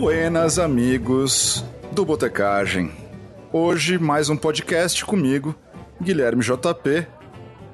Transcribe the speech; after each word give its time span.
Buenas, 0.00 0.60
amigos 0.60 1.64
do 1.90 2.04
Botecagem. 2.04 2.92
Hoje, 3.52 3.98
mais 3.98 4.30
um 4.30 4.36
podcast 4.36 5.04
comigo, 5.04 5.56
Guilherme 6.00 6.40
JP, 6.40 7.04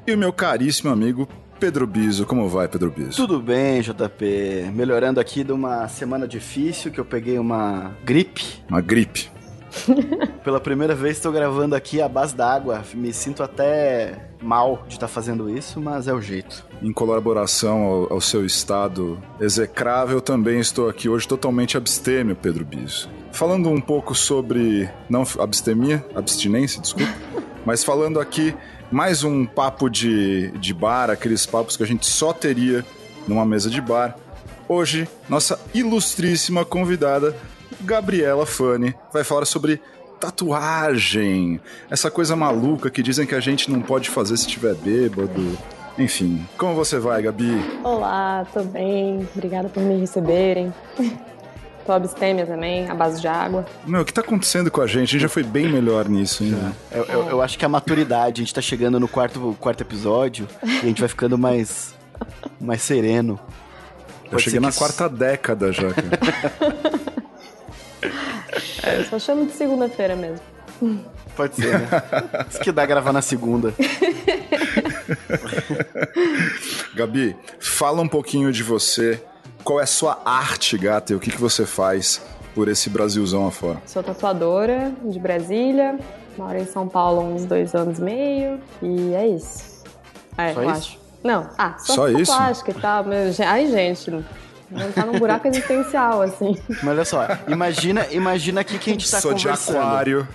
e 0.06 0.14
o 0.14 0.16
meu 0.16 0.32
caríssimo 0.32 0.90
amigo 0.90 1.28
Pedro 1.60 1.86
Biso. 1.86 2.24
Como 2.24 2.48
vai, 2.48 2.66
Pedro 2.66 2.90
Biso? 2.90 3.16
Tudo 3.16 3.42
bem, 3.42 3.82
JP. 3.82 4.70
Melhorando 4.72 5.20
aqui 5.20 5.44
de 5.44 5.52
uma 5.52 5.86
semana 5.86 6.26
difícil, 6.26 6.90
que 6.90 6.98
eu 6.98 7.04
peguei 7.04 7.38
uma 7.38 7.94
gripe. 8.02 8.64
Uma 8.70 8.80
gripe. 8.80 9.30
Pela 10.42 10.60
primeira 10.60 10.94
vez 10.94 11.18
estou 11.18 11.30
gravando 11.30 11.76
aqui 11.76 12.00
à 12.00 12.08
base 12.08 12.34
d'água. 12.34 12.82
Me 12.94 13.12
sinto 13.12 13.42
até 13.42 14.30
mal 14.42 14.82
de 14.88 14.94
estar 14.94 15.08
tá 15.08 15.12
fazendo 15.12 15.50
isso, 15.50 15.78
mas 15.78 16.08
é 16.08 16.14
o 16.14 16.22
jeito. 16.22 16.64
Em 16.84 16.92
colaboração 16.92 17.82
ao, 17.82 18.12
ao, 18.12 18.20
seu 18.20 18.44
estado 18.44 19.18
execrável, 19.40 20.20
também 20.20 20.60
estou 20.60 20.86
aqui 20.86 21.08
hoje 21.08 21.26
totalmente 21.26 21.78
abstêmio, 21.78 22.36
Pedro 22.36 22.62
Biso. 22.62 23.08
Falando 23.32 23.70
um 23.70 23.80
pouco 23.80 24.14
sobre. 24.14 24.90
Não 25.08 25.24
abstemia, 25.38 26.04
abstinência, 26.14 26.82
desculpa. 26.82 27.10
mas 27.64 27.82
falando 27.82 28.20
aqui 28.20 28.54
mais 28.92 29.24
um 29.24 29.46
papo 29.46 29.88
de, 29.88 30.50
de 30.58 30.74
bar, 30.74 31.08
aqueles 31.08 31.46
papos 31.46 31.74
que 31.74 31.82
a 31.82 31.86
gente 31.86 32.04
só 32.04 32.34
teria 32.34 32.84
numa 33.26 33.46
mesa 33.46 33.70
de 33.70 33.80
bar. 33.80 34.14
Hoje, 34.68 35.08
nossa 35.26 35.58
ilustríssima 35.72 36.66
convidada 36.66 37.34
Gabriela 37.80 38.44
Fani 38.44 38.94
vai 39.10 39.24
falar 39.24 39.46
sobre 39.46 39.80
tatuagem, 40.20 41.58
essa 41.90 42.10
coisa 42.10 42.36
maluca 42.36 42.90
que 42.90 43.02
dizem 43.02 43.26
que 43.26 43.34
a 43.34 43.40
gente 43.40 43.70
não 43.70 43.80
pode 43.80 44.10
fazer 44.10 44.36
se 44.36 44.46
tiver 44.46 44.74
bêbado. 44.74 45.56
Enfim, 45.98 46.44
como 46.58 46.74
você 46.74 46.98
vai, 46.98 47.22
Gabi? 47.22 47.52
Olá, 47.84 48.46
tô 48.52 48.62
bem. 48.64 49.28
Obrigada 49.34 49.68
por 49.68 49.82
me 49.82 49.98
receberem. 50.00 50.72
Tô 51.84 51.92
abstêmia 51.92 52.46
também, 52.46 52.88
à 52.88 52.94
base 52.94 53.20
de 53.20 53.28
água. 53.28 53.66
Meu, 53.86 54.00
o 54.00 54.04
que 54.06 54.12
tá 54.12 54.22
acontecendo 54.22 54.70
com 54.70 54.80
a 54.80 54.86
gente? 54.86 55.02
A 55.02 55.12
gente 55.12 55.20
já 55.20 55.28
foi 55.28 55.42
bem 55.42 55.68
melhor 55.68 56.08
nisso 56.08 56.42
ainda. 56.42 56.72
Eu, 56.90 57.04
eu, 57.04 57.28
eu, 57.28 57.42
acho 57.42 57.58
que 57.58 57.64
a 57.64 57.68
maturidade, 57.68 58.40
a 58.40 58.44
gente 58.44 58.54
tá 58.54 58.62
chegando 58.62 58.98
no 58.98 59.06
quarto, 59.06 59.54
quarto 59.60 59.82
episódio 59.82 60.48
e 60.62 60.78
a 60.78 60.86
gente 60.86 61.00
vai 61.00 61.10
ficando 61.10 61.36
mais, 61.36 61.94
mais 62.58 62.80
sereno. 62.80 63.38
Eu 64.32 64.38
cheguei 64.38 64.60
na 64.60 64.72
quarta 64.72 65.10
década 65.10 65.72
já, 65.72 65.90
cara. 65.92 67.04
É, 68.86 68.98
eu 68.98 69.04
só 69.04 69.18
chamo 69.18 69.46
de 69.46 69.52
segunda-feira 69.52 70.14
mesmo. 70.14 70.38
Pode 71.34 71.56
ser, 71.56 71.80
né? 71.80 71.88
Isso 72.48 72.60
que 72.60 72.70
dá 72.70 72.84
gravar 72.84 73.12
na 73.12 73.22
segunda. 73.22 73.74
Gabi, 76.94 77.36
fala 77.58 78.02
um 78.02 78.08
pouquinho 78.08 78.52
de 78.52 78.62
você. 78.62 79.22
Qual 79.62 79.80
é 79.80 79.84
a 79.84 79.86
sua 79.86 80.20
arte, 80.24 80.76
gata, 80.76 81.12
e 81.12 81.16
o 81.16 81.20
que, 81.20 81.30
que 81.30 81.40
você 81.40 81.64
faz 81.64 82.20
por 82.54 82.68
esse 82.68 82.90
Brasilzão 82.90 83.46
afora? 83.46 83.80
Sou 83.86 84.02
tatuadora 84.02 84.92
de 85.02 85.18
Brasília, 85.18 85.98
moro 86.36 86.58
em 86.58 86.66
São 86.66 86.86
Paulo 86.86 87.20
há 87.20 87.24
uns 87.24 87.44
dois 87.44 87.74
anos 87.74 87.98
e 87.98 88.02
meio, 88.02 88.60
e 88.82 89.14
é 89.14 89.26
isso. 89.26 89.82
É, 90.36 90.52
só 90.52 90.62
eu 90.62 90.70
isso? 90.70 90.78
acho. 90.78 90.98
Não, 91.24 91.48
ah, 91.56 91.76
só, 91.78 91.94
só 91.94 92.08
isso? 92.08 92.30
plástica 92.30 92.70
e 92.70 92.74
tal. 92.74 93.04
Mas, 93.04 93.40
ai, 93.40 93.66
gente, 93.66 94.22
não 94.70 94.90
tá 94.92 95.04
num 95.06 95.18
buraco 95.18 95.46
existencial, 95.48 96.22
assim. 96.22 96.56
Mas 96.82 96.88
olha 96.94 97.04
só, 97.04 97.26
imagina, 97.48 98.06
imagina 98.10 98.60
aqui 98.60 98.78
que 98.78 98.90
a 98.90 98.92
gente 98.92 99.10
tá 99.10 99.20
Sou 99.20 99.32
conversando. 99.32 99.74
de 99.74 99.80
aquário. 99.80 100.28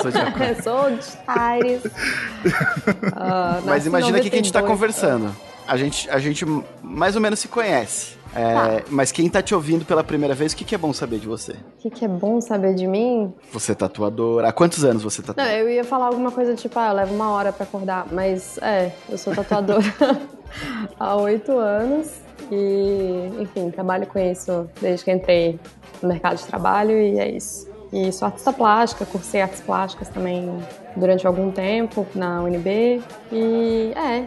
Sou 0.00 0.10
de 0.10 0.18
aquário. 0.18 0.62
Sou 0.62 0.90
de 0.90 1.18
Ares. 1.26 1.84
Uh, 1.84 3.62
Mas 3.64 3.86
imagina 3.86 4.18
aqui 4.18 4.30
que 4.30 4.36
a 4.36 4.38
gente 4.38 4.52
tá 4.52 4.62
conversando. 4.62 5.34
A 5.66 5.76
gente, 5.76 6.10
a 6.10 6.18
gente 6.18 6.44
mais 6.82 7.14
ou 7.14 7.20
menos 7.22 7.38
se 7.38 7.48
conhece. 7.48 8.20
É, 8.34 8.52
Tá. 8.54 8.84
Mas 8.88 9.12
quem 9.12 9.28
tá 9.28 9.42
te 9.42 9.54
ouvindo 9.54 9.84
pela 9.84 10.02
primeira 10.02 10.34
vez, 10.34 10.52
o 10.52 10.56
que, 10.56 10.64
que 10.64 10.74
é 10.74 10.78
bom 10.78 10.92
saber 10.92 11.18
de 11.18 11.26
você? 11.26 11.52
O 11.52 11.82
que, 11.82 11.90
que 11.90 12.04
é 12.04 12.08
bom 12.08 12.40
saber 12.40 12.74
de 12.74 12.86
mim? 12.86 13.32
Você 13.52 13.72
é 13.72 13.74
tatuadora. 13.74 14.48
Há 14.48 14.52
quantos 14.52 14.84
anos 14.84 15.02
você 15.02 15.22
tatua? 15.22 15.44
Não, 15.44 15.50
eu 15.50 15.68
ia 15.68 15.84
falar 15.84 16.06
alguma 16.06 16.30
coisa 16.30 16.54
tipo, 16.54 16.78
ah, 16.78 16.88
eu 16.88 16.94
levo 16.94 17.14
uma 17.14 17.30
hora 17.30 17.52
pra 17.52 17.64
acordar. 17.64 18.06
Mas, 18.10 18.58
é, 18.62 18.90
eu 19.08 19.18
sou 19.18 19.34
tatuadora 19.34 19.84
há 20.98 21.14
oito 21.16 21.52
anos. 21.58 22.08
E, 22.50 23.30
enfim, 23.40 23.70
trabalho 23.70 24.06
com 24.06 24.18
isso 24.18 24.68
desde 24.80 25.04
que 25.04 25.12
entrei 25.12 25.58
no 26.02 26.08
mercado 26.08 26.36
de 26.36 26.44
trabalho 26.44 26.92
e 26.92 27.18
é 27.18 27.30
isso. 27.30 27.70
E 27.92 28.10
sou 28.10 28.26
artista 28.26 28.52
plástica, 28.52 29.04
cursei 29.04 29.42
artes 29.42 29.60
plásticas 29.60 30.08
também 30.08 30.50
durante 30.96 31.26
algum 31.26 31.50
tempo 31.50 32.06
na 32.14 32.42
UNB. 32.42 33.02
E, 33.30 33.92
é, 33.94 34.26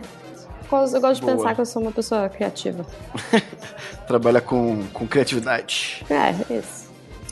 eu 0.71 1.01
gosto 1.01 1.15
de 1.15 1.21
Boa. 1.21 1.37
pensar 1.37 1.55
que 1.55 1.61
eu 1.61 1.65
sou 1.65 1.81
uma 1.81 1.91
pessoa 1.91 2.29
criativa. 2.29 2.85
Trabalha 4.07 4.41
com, 4.41 4.83
com 4.93 5.07
criatividade. 5.07 6.05
É, 6.09 6.53
isso. 6.53 6.84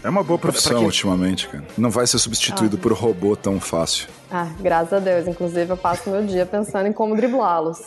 É 0.04 0.10
uma 0.10 0.22
boa 0.24 0.38
profissão 0.38 0.78
quem- 0.78 0.86
ultimamente, 0.86 1.48
cara. 1.48 1.64
Não 1.78 1.90
vai 1.90 2.06
ser 2.06 2.20
substituído 2.20 2.78
por 2.78 2.92
robô 2.92 3.36
tão 3.38 3.60
fácil. 3.60 4.08
Ah, 4.30 4.50
graças 4.60 4.92
a 4.94 5.00
Deus. 5.00 5.28
Inclusive, 5.28 5.70
eu 5.72 5.78
passo 5.78 6.10
meu 6.10 6.26
dia 6.26 6.46
pensando 6.46 6.88
em 6.88 6.94
como 6.94 7.16
driblá-los. 7.16 7.80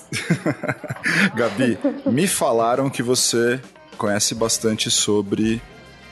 Gabi, 1.34 1.78
me 2.06 2.26
falaram 2.26 2.88
que 2.88 3.02
você 3.02 3.60
conhece 3.98 4.34
bastante 4.34 4.90
sobre 4.90 5.60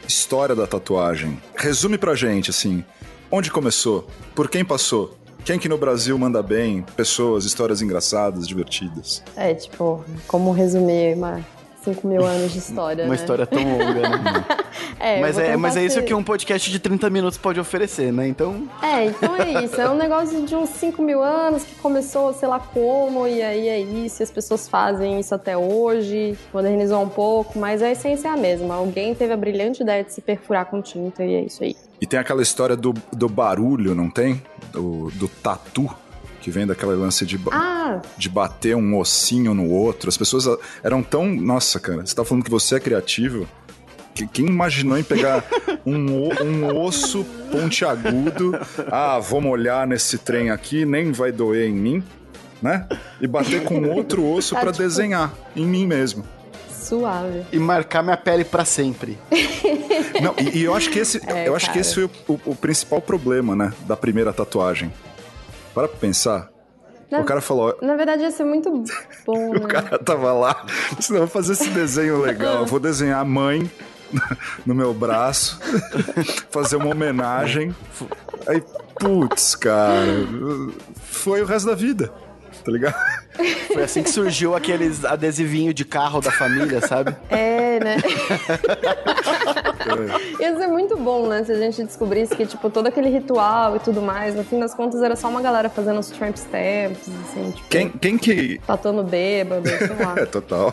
história 0.06 0.54
da 0.54 0.66
tatuagem. 0.66 1.41
Resume 1.56 1.97
pra 1.98 2.14
gente, 2.14 2.50
assim, 2.50 2.84
onde 3.31 3.50
começou? 3.50 4.06
Por 4.34 4.48
quem 4.50 4.64
passou? 4.64 5.16
Quem 5.44 5.59
que 5.59 5.69
no 5.69 5.76
Brasil 5.76 6.19
manda 6.19 6.43
bem? 6.43 6.82
Pessoas, 6.97 7.44
histórias 7.44 7.82
engraçadas, 7.82 8.48
divertidas. 8.48 9.22
É, 9.37 9.53
tipo, 9.54 10.03
como 10.26 10.53
resumir 10.53 11.14
uma 11.16 11.44
5 11.84 12.06
mil 12.06 12.25
anos 12.25 12.53
de 12.53 12.59
história, 12.59 13.05
Uma 13.05 13.11
né? 13.11 13.17
história 13.17 13.47
tão 13.47 13.62
longa, 13.62 14.09
né? 14.09 14.45
É, 14.99 15.21
mas, 15.21 15.39
é, 15.39 15.56
mas 15.56 15.77
é 15.77 15.84
isso 15.84 16.03
que 16.03 16.15
um 16.15 16.22
podcast 16.25 16.71
de 16.71 16.78
30 16.78 17.11
minutos 17.11 17.37
pode 17.37 17.61
oferecer, 17.61 18.12
né? 18.12 18.27
Então, 18.27 18.67
É, 18.83 19.05
então 19.06 19.37
é 19.37 19.65
isso. 19.65 19.78
É 19.81 19.89
um 19.91 19.97
negócio 19.97 20.44
de 20.47 20.55
uns 20.56 20.71
5 20.71 21.03
mil 21.03 21.23
anos 21.23 21.62
que 21.65 21.75
começou, 21.77 22.33
sei 22.33 22.49
lá 22.49 22.59
como, 22.59 23.27
e 23.27 23.43
aí 23.43 23.69
é 23.69 23.81
isso. 23.81 24.23
E 24.23 24.25
as 24.25 24.31
pessoas 24.31 24.67
fazem 24.69 25.21
isso 25.21 25.34
até 25.34 25.56
hoje, 25.56 26.37
modernizou 26.53 27.03
um 27.03 27.09
pouco, 27.09 27.59
mas 27.59 27.83
a 27.83 27.91
essência 27.91 28.28
é 28.28 28.31
a 28.31 28.37
mesma. 28.37 28.75
Alguém 28.75 29.15
teve 29.15 29.33
a 29.33 29.37
brilhante 29.37 29.83
ideia 29.83 30.03
de 30.03 30.12
se 30.12 30.21
perfurar 30.21 30.67
com 30.67 30.81
tinta 30.81 31.23
e 31.25 31.34
é 31.34 31.41
isso 31.43 31.62
aí. 31.62 31.77
E 32.00 32.06
tem 32.06 32.19
aquela 32.19 32.43
história 32.43 32.77
do, 32.77 32.94
do 33.12 33.28
barulho, 33.28 33.94
não 33.94 34.09
tem? 34.11 34.43
Do, 34.73 35.11
do 35.15 35.28
tatu, 35.28 35.89
que 36.44 36.50
vem 36.50 36.66
daquela 36.66 36.94
lance 36.94 37.25
de, 37.25 37.38
ba- 37.38 37.53
Ah, 37.55 38.03
de 38.19 38.28
bater 38.28 38.77
um 38.77 38.99
ossinho 38.99 39.55
no 39.55 39.66
outro. 39.71 40.10
As 40.10 40.16
pessoas 40.19 40.47
ah, 40.47 40.59
eram 40.82 41.03
tão. 41.03 41.27
Nossa, 41.27 41.81
cara, 41.81 42.05
você 42.05 42.15
tá 42.15 42.22
falando 42.22 42.44
que 42.44 42.50
você 42.50 42.75
é 42.75 42.81
criativo? 42.81 43.49
Que- 44.15 44.27
Quem 44.27 44.47
imaginou 44.47 44.99
em 44.99 45.03
pegar 45.03 45.43
um, 45.87 46.28
um 46.44 46.78
osso 46.82 47.25
pontiagudo? 47.50 48.53
Ah, 48.93 49.19
vou 49.19 49.41
molhar 49.41 49.87
nesse 49.87 50.19
trem 50.19 50.50
aqui, 50.50 50.84
nem 50.84 51.12
vai 51.12 51.32
doer 51.32 51.66
em 51.71 51.72
mim, 51.72 52.05
né? 52.61 52.87
E 53.22 53.26
bater 53.26 53.65
com 53.65 53.82
outro 53.88 54.22
osso 54.31 54.55
Tá, 54.55 54.61
pra 54.62 54.71
tipo- 54.71 54.82
desenhar 54.84 55.32
em 55.56 55.65
mim 55.65 55.87
mesmo. 55.87 56.25
suave. 56.71 57.43
e 57.50 57.59
marcar 57.59 58.03
minha 58.03 58.19
pele 58.19 58.44
pra 58.44 58.66
sempre. 58.66 59.19
Não, 60.22 60.34
e, 60.38 60.59
e 60.59 60.65
eu 60.65 60.75
acho 60.75 60.91
que 60.91 60.99
esse, 60.99 61.22
É, 61.26 61.49
eu 61.49 61.56
acho 61.56 61.72
que 61.72 61.78
esse 61.78 61.94
foi 61.94 62.05
o, 62.05 62.11
o- 62.28 62.41
o 62.50 62.55
principal 62.55 63.00
problema, 63.00 63.56
né, 63.56 63.72
da 63.87 63.97
primeira 63.97 64.31
tatuagem. 64.31 64.93
Para 65.75 65.89
pra 65.89 65.97
pensar. 65.99 66.49
Na- 67.11 67.21
O 67.21 67.25
cara 67.25 67.41
falou, 67.41 67.77
Na 67.83 67.97
verdade, 67.97 68.23
ia 68.23 68.31
ser 68.31 68.45
muito 68.45 68.71
bom, 69.27 69.51
O 69.51 69.55
né? 69.61 69.67
cara 69.67 69.99
tava 69.99 70.33
lá, 70.33 70.65
disse, 70.97 71.12
não, 71.12 71.21
vou 71.21 71.29
fazer 71.29 71.53
esse 71.53 71.69
desenho 71.71 72.21
legal, 72.21 72.61
eu 72.61 72.67
vou 72.67 72.81
desenhar 72.81 73.21
a 73.21 73.25
mãe 73.25 73.71
no 74.65 74.75
meu 74.75 74.95
braço, 74.95 75.59
fazer 76.51 76.77
uma 76.77 76.89
homenagem. 76.91 77.75
Aí, 78.47 78.62
putz, 78.99 79.55
cara, 79.55 80.05
foi 81.03 81.43
o 81.43 81.47
resto 81.47 81.67
da 81.69 81.75
vida, 81.75 82.12
tá 82.65 82.70
ligado? 82.73 82.94
Foi 83.72 83.82
assim 83.82 84.02
que 84.02 84.10
surgiu 84.10 84.54
aqueles 84.54 85.04
adesivinhos 85.04 85.75
de 85.75 85.84
carro 85.84 86.20
da 86.20 86.31
família, 86.31 86.81
sabe? 86.86 87.14
É, 87.28 87.81
né? 87.81 87.96
Ia 90.40 90.56
ser 90.56 90.66
muito 90.69 90.96
bom, 90.96 91.26
né? 91.26 91.44
Se 91.44 91.52
a 91.52 91.58
gente 91.58 91.82
descobrisse 91.82 92.34
que, 92.34 92.46
tipo, 92.46 92.70
todo 92.70 92.86
aquele 92.86 93.08
ritual 93.08 93.76
e 93.76 93.81
tudo 93.81 94.00
mais, 94.00 94.34
no 94.34 94.44
fim 94.44 94.58
das 94.58 94.75
contas, 94.75 95.02
era 95.02 95.16
só 95.16 95.28
uma 95.28 95.42
galera 95.42 95.69
fazendo 95.69 95.98
os 95.98 96.08
tramp 96.10 96.36
stamps, 96.36 97.08
assim, 97.28 97.50
tipo, 97.50 97.69
Quem, 97.69 97.88
quem 97.90 98.16
que... 98.19 98.60
tatuando 98.66 99.02
bêbado, 99.02 99.69
sei 99.69 99.88
lá. 99.88 100.14
É, 100.25 100.26
total. 100.26 100.72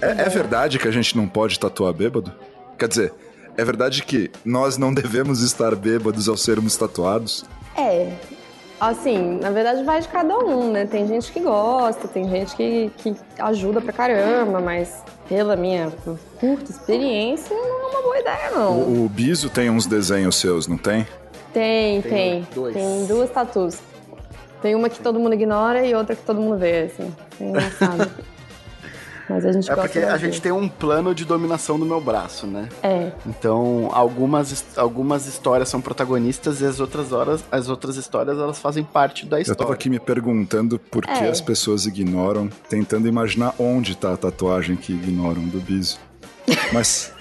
É, 0.00 0.22
é 0.22 0.28
verdade 0.28 0.78
que 0.78 0.86
a 0.86 0.90
gente 0.90 1.16
não 1.16 1.26
pode 1.26 1.58
tatuar 1.58 1.92
bêbado? 1.92 2.32
Quer 2.78 2.88
dizer, 2.88 3.12
é 3.56 3.64
verdade 3.64 4.02
que 4.04 4.30
nós 4.44 4.78
não 4.78 4.94
devemos 4.94 5.42
estar 5.42 5.74
bêbados 5.74 6.28
ao 6.28 6.36
sermos 6.36 6.76
tatuados? 6.76 7.44
É. 7.76 8.12
Assim, 8.80 9.38
na 9.40 9.50
verdade 9.50 9.84
vai 9.84 10.00
de 10.00 10.08
cada 10.08 10.38
um, 10.38 10.72
né? 10.72 10.86
Tem 10.86 11.06
gente 11.06 11.30
que 11.30 11.40
gosta, 11.40 12.08
tem 12.08 12.28
gente 12.28 12.56
que, 12.56 12.90
que 12.96 13.14
ajuda 13.38 13.80
pra 13.80 13.92
caramba, 13.92 14.58
mas 14.58 15.02
pela 15.28 15.54
minha 15.54 15.92
curta 16.40 16.70
experiência, 16.70 17.54
não 17.54 17.90
é 17.90 17.90
uma 17.92 18.02
boa 18.02 18.18
ideia, 18.18 18.50
não. 18.52 18.72
O, 18.78 19.04
o 19.04 19.08
Biso 19.08 19.50
tem 19.50 19.68
uns 19.68 19.86
desenhos 19.86 20.36
seus, 20.36 20.66
não 20.66 20.78
tem? 20.78 21.06
Tem, 21.52 22.00
Tem 22.00 22.10
tem. 22.10 22.46
dois. 22.54 22.74
Tem 22.74 23.06
duas 23.06 23.30
tatus. 23.30 23.78
Tem 24.62 24.74
uma 24.74 24.88
que 24.88 25.00
todo 25.00 25.18
mundo 25.18 25.34
ignora 25.34 25.84
e 25.84 25.94
outra 25.94 26.14
que 26.14 26.22
todo 26.22 26.40
mundo 26.40 26.58
vê, 26.58 26.82
assim. 26.82 27.12
É 27.40 27.44
engraçado. 27.44 28.10
Mas 29.30 29.46
a 29.46 29.52
gente 29.52 29.70
É 29.70 29.74
gosta 29.76 29.88
porque 29.88 29.98
a 30.04 30.16
gente 30.18 30.42
tem 30.42 30.50
um 30.50 30.68
plano 30.68 31.14
de 31.14 31.24
dominação 31.24 31.78
do 31.78 31.86
meu 31.86 32.00
braço, 32.00 32.46
né? 32.48 32.68
É, 32.82 33.12
Então, 33.26 33.88
algumas, 33.92 34.64
algumas 34.76 35.26
histórias 35.26 35.68
são 35.68 35.80
protagonistas 35.80 36.60
e 36.60 36.66
as 36.66 36.80
outras 36.80 37.12
horas, 37.12 37.44
as 37.52 37.68
outras 37.68 37.94
histórias, 37.96 38.36
elas 38.38 38.58
fazem 38.58 38.82
parte 38.82 39.24
da 39.26 39.36
Eu 39.38 39.42
história. 39.42 39.58
tava 39.60 39.72
aqui 39.74 39.88
me 39.88 40.00
perguntando 40.00 40.78
por 40.80 41.04
que 41.06 41.10
É. 41.24 41.28
as 41.28 41.40
pessoas 41.40 41.86
ignoram, 41.86 42.50
tentando 42.68 43.06
imaginar 43.06 43.54
onde 43.58 43.96
tá 43.96 44.12
a 44.14 44.16
tatuagem 44.16 44.74
que 44.74 44.92
ignoram 44.92 45.42
do 45.42 45.60
Biso. 45.60 45.98
Mas 46.72 47.12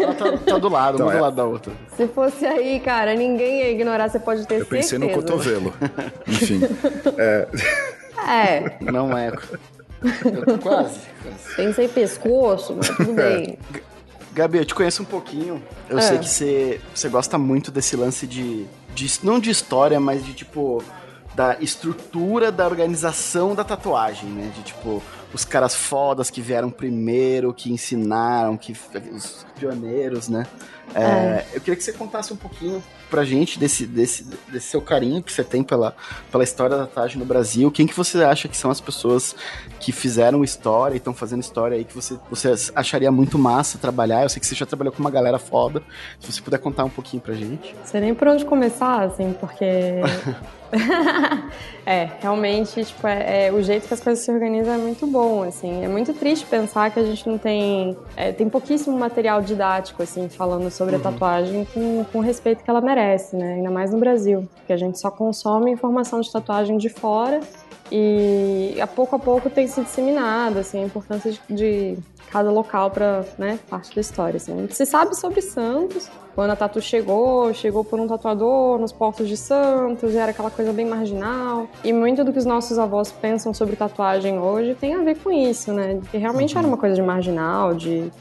Ela 0.00 0.14
tá, 0.14 0.36
tá 0.38 0.58
do 0.58 0.68
lado, 0.68 0.94
Então, 0.96 1.06
uma 1.06 1.12
é. 1.12 1.16
do 1.16 1.22
lado 1.22 1.36
da 1.36 1.44
outra. 1.44 1.72
se 1.96 2.06
fosse 2.08 2.44
aí, 2.44 2.80
cara, 2.80 3.14
ninguém 3.14 3.60
ia 3.60 3.70
ignorar, 3.70 4.08
você 4.08 4.18
pode 4.18 4.44
ter 4.46 4.60
eu 4.60 4.66
pensei 4.66 4.98
no 4.98 5.06
certeza. 5.06 5.26
cotovelo. 5.26 5.72
Enfim, 6.26 6.60
É, 8.26 8.76
Não 8.80 9.16
é. 9.16 9.30
Quase. 10.00 11.00
quase. 11.22 11.56
pensei 11.56 11.88
pescoço, 11.88 12.74
mas 12.76 12.88
tudo 12.88 13.12
bem. 13.12 13.58
Gabi, 14.32 14.58
eu 14.58 14.64
te 14.64 14.74
conheço 14.74 15.02
um 15.02 15.06
pouquinho. 15.06 15.62
Eu 15.88 15.98
É. 15.98 16.00
sei 16.02 16.18
que 16.18 16.28
você, 16.28 16.80
você 16.94 17.08
gosta 17.08 17.36
muito 17.38 17.70
desse 17.70 17.96
lance 17.96 18.26
de, 18.26 18.66
de. 18.94 19.10
Não 19.24 19.38
de 19.40 19.50
história, 19.50 19.98
mas 19.98 20.24
de 20.24 20.32
tipo. 20.34 20.82
Da 21.34 21.56
estrutura 21.60 22.50
da 22.50 22.66
organização 22.66 23.54
da 23.54 23.62
tatuagem, 23.62 24.28
né? 24.28 24.50
De 24.56 24.62
tipo, 24.62 25.00
os 25.32 25.44
caras 25.44 25.72
fodas 25.72 26.30
que 26.30 26.40
vieram 26.40 26.68
primeiro, 26.68 27.54
que 27.54 27.72
ensinaram, 27.72 28.56
que 28.56 28.72
os 29.12 29.46
pioneiros, 29.56 30.28
né? 30.28 30.44
É, 30.92 31.44
Eu 31.54 31.60
queria 31.60 31.76
que 31.76 31.84
você 31.84 31.92
contasse 31.92 32.32
um 32.32 32.36
pouquinho 32.36 32.82
pra 33.08 33.24
gente 33.24 33.58
desse, 33.58 33.86
desse, 33.86 34.24
desse 34.48 34.68
seu 34.68 34.80
carinho 34.80 35.22
que 35.22 35.32
você 35.32 35.44
tem 35.44 35.62
pela, 35.62 35.94
pela 36.30 36.44
história 36.44 36.76
da 36.76 36.86
tatuagem 36.86 37.18
no 37.18 37.24
Brasil. 37.24 37.70
Quem 37.70 37.86
que 37.86 37.94
você 37.94 38.22
acha 38.22 38.48
que 38.48 38.56
são 38.56 38.70
as 38.70 38.80
pessoas 38.80 39.34
que 39.80 39.92
fizeram 39.92 40.44
história 40.44 40.94
e 40.94 40.98
estão 40.98 41.14
fazendo 41.14 41.40
história 41.40 41.76
aí 41.76 41.84
que 41.84 41.94
você, 41.94 42.18
você 42.30 42.54
acharia 42.74 43.10
muito 43.10 43.38
massa 43.38 43.78
trabalhar? 43.78 44.22
Eu 44.22 44.28
sei 44.28 44.40
que 44.40 44.46
você 44.46 44.54
já 44.54 44.66
trabalhou 44.66 44.92
com 44.92 45.00
uma 45.00 45.10
galera 45.10 45.38
foda. 45.38 45.82
Se 46.20 46.32
você 46.32 46.42
puder 46.42 46.58
contar 46.58 46.84
um 46.84 46.90
pouquinho 46.90 47.22
pra 47.22 47.34
gente. 47.34 47.74
Não 47.74 47.86
sei 47.86 48.00
nem 48.00 48.14
por 48.14 48.28
onde 48.28 48.44
começar, 48.44 49.02
assim, 49.02 49.34
porque. 49.38 49.64
é, 51.86 52.08
realmente, 52.20 52.84
tipo, 52.84 53.06
é, 53.06 53.46
é- 53.46 53.52
o 53.52 53.62
jeito 53.62 53.88
que 53.88 53.94
as 53.94 54.00
coisas 54.00 54.24
se 54.24 54.30
organizam 54.30 54.74
é 54.74 54.78
muito 54.78 55.06
bom, 55.06 55.42
assim. 55.42 55.84
É 55.84 55.88
muito 55.88 56.12
triste 56.12 56.46
pensar 56.46 56.90
que 56.90 57.00
a 57.00 57.04
gente 57.04 57.26
não 57.26 57.38
tem. 57.38 57.96
é, 58.16 58.32
tem 58.32 58.48
pouquíssimo 58.48 58.96
material 58.98 59.40
didático, 59.40 60.02
assim, 60.02 60.28
falando 60.28 60.70
sobre 60.70 60.96
a 60.96 60.98
tatuagem 60.98 61.66
com, 61.72 62.04
com 62.12 62.18
o 62.18 62.20
respeito 62.20 62.62
que 62.62 62.70
ela 62.70 62.80
merece, 62.80 62.97
né? 63.36 63.54
Ainda 63.54 63.70
mais 63.70 63.90
no 63.90 63.98
Brasil. 63.98 64.48
Porque 64.56 64.72
a 64.72 64.76
gente 64.76 64.98
só 64.98 65.10
consome 65.10 65.70
informação 65.70 66.20
de 66.20 66.30
tatuagem 66.30 66.76
de 66.78 66.88
fora 66.88 67.40
e 67.90 68.76
a 68.80 68.86
pouco 68.86 69.16
a 69.16 69.18
pouco 69.18 69.48
tem 69.48 69.66
se 69.66 69.80
disseminado, 69.80 70.58
assim, 70.58 70.82
a 70.82 70.86
importância 70.86 71.32
de, 71.32 71.40
de 71.48 71.98
cada 72.30 72.50
local 72.50 72.90
para 72.90 73.24
né, 73.38 73.58
parte 73.68 73.94
da 73.94 74.00
história. 74.00 74.36
Assim. 74.36 74.68
Se 74.70 74.84
sabe 74.84 75.16
sobre 75.16 75.40
Santos, 75.40 76.10
quando 76.34 76.50
a 76.50 76.56
tatu 76.56 76.80
chegou, 76.80 77.52
chegou 77.54 77.82
por 77.84 77.98
um 77.98 78.06
tatuador 78.06 78.78
nos 78.78 78.92
portos 78.92 79.26
de 79.26 79.36
Santos, 79.36 80.12
e 80.12 80.18
era 80.18 80.30
aquela 80.30 80.50
coisa 80.50 80.72
bem 80.72 80.86
marginal. 80.86 81.66
E 81.82 81.92
muito 81.92 82.22
do 82.22 82.32
que 82.32 82.38
os 82.38 82.44
nossos 82.44 82.78
avós 82.78 83.10
pensam 83.10 83.54
sobre 83.54 83.74
tatuagem 83.76 84.38
hoje 84.38 84.74
tem 84.74 84.94
a 84.94 85.02
ver 85.02 85.16
com 85.18 85.32
isso, 85.32 85.72
né? 85.72 86.00
Que 86.10 86.18
realmente 86.18 86.56
era 86.56 86.66
uma 86.66 86.76
coisa 86.76 86.94
de 86.94 87.02
marginal, 87.02 87.74
de 87.74 88.12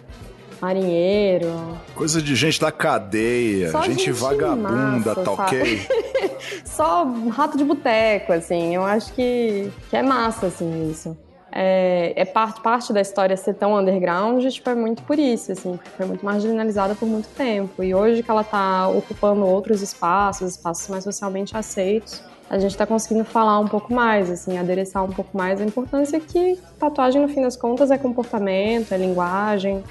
marinheiro. 0.61 1.47
coisa 1.95 2.21
de 2.21 2.35
gente 2.35 2.59
da 2.59 2.71
cadeia, 2.71 3.71
gente, 3.71 3.87
gente 3.87 4.11
vagabunda, 4.11 5.15
massa, 5.15 5.15
tá 5.15 5.31
ok? 5.31 5.81
Só 6.65 7.05
rato 7.29 7.57
de 7.57 7.63
boteco, 7.63 8.33
assim. 8.33 8.75
Eu 8.75 8.83
acho 8.83 9.13
que, 9.13 9.71
que 9.89 9.95
é 9.95 10.03
massa, 10.03 10.47
assim, 10.47 10.91
isso. 10.91 11.17
É, 11.51 12.13
é 12.15 12.25
parte, 12.25 12.61
parte 12.61 12.93
da 12.93 13.01
história 13.01 13.35
ser 13.35 13.55
tão 13.55 13.75
underground, 13.75 14.45
tipo, 14.45 14.69
é 14.69 14.75
muito 14.75 15.01
por 15.03 15.17
isso, 15.17 15.51
assim, 15.51 15.77
porque 15.77 15.89
foi 15.89 16.05
muito 16.05 16.23
marginalizada 16.23 16.93
por 16.93 17.07
muito 17.07 17.29
tempo. 17.29 17.83
E 17.83 17.95
hoje 17.95 18.21
que 18.21 18.29
ela 18.29 18.43
tá 18.43 18.87
ocupando 18.89 19.45
outros 19.45 19.81
espaços, 19.81 20.51
espaços 20.51 20.87
mais 20.89 21.03
socialmente 21.03 21.57
aceitos, 21.57 22.21
a 22.49 22.59
gente 22.59 22.77
tá 22.77 22.85
conseguindo 22.85 23.25
falar 23.25 23.59
um 23.59 23.67
pouco 23.67 23.93
mais, 23.93 24.29
assim, 24.29 24.57
adereçar 24.57 25.03
um 25.03 25.11
pouco 25.11 25.35
mais 25.35 25.59
a 25.59 25.65
importância 25.65 26.19
que 26.19 26.59
tatuagem, 26.79 27.21
no 27.21 27.27
fim 27.27 27.41
das 27.41 27.57
contas, 27.57 27.91
é 27.91 27.97
comportamento, 27.97 28.91
é 28.93 28.97
linguagem, 28.97 29.83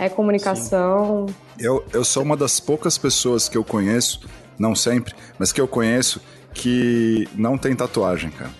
é 0.00 0.08
comunicação. 0.08 1.26
Eu, 1.58 1.84
eu 1.92 2.02
sou 2.04 2.22
uma 2.22 2.36
das 2.36 2.58
poucas 2.58 2.96
pessoas 2.96 3.48
que 3.48 3.56
eu 3.58 3.62
conheço, 3.62 4.20
não 4.58 4.74
sempre, 4.74 5.14
mas 5.38 5.52
que 5.52 5.60
eu 5.60 5.68
conheço, 5.68 6.20
que 6.54 7.28
não 7.34 7.58
tem 7.58 7.74
tatuagem, 7.76 8.30
cara. 8.30 8.50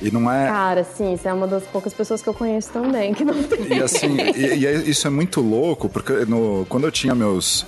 E 0.00 0.10
não 0.12 0.30
é. 0.30 0.46
Cara, 0.46 0.84
sim, 0.84 1.16
você 1.16 1.28
é 1.28 1.32
uma 1.32 1.46
das 1.48 1.64
poucas 1.64 1.92
pessoas 1.92 2.22
que 2.22 2.28
eu 2.28 2.34
conheço 2.34 2.70
também 2.70 3.12
que 3.14 3.24
não 3.24 3.42
tem. 3.42 3.66
E 3.78 3.82
assim, 3.82 4.16
e, 4.36 4.58
e 4.58 4.66
é- 4.66 4.74
isso 4.76 5.06
é 5.06 5.10
muito 5.10 5.40
louco, 5.40 5.88
porque 5.88 6.24
no, 6.24 6.64
quando 6.68 6.84
eu 6.86 6.92
tinha 6.92 7.14
meus 7.16 7.66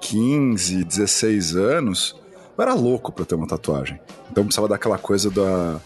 15, 0.00 0.82
16 0.84 1.54
anos, 1.54 2.16
eu 2.58 2.62
era 2.62 2.74
louco 2.74 3.12
pra 3.12 3.24
ter 3.24 3.34
uma 3.36 3.46
tatuagem. 3.46 4.00
Então 4.30 4.44
precisava 4.44 4.68
daquela 4.68 4.98
coisa 4.98 5.30
da, 5.30 5.80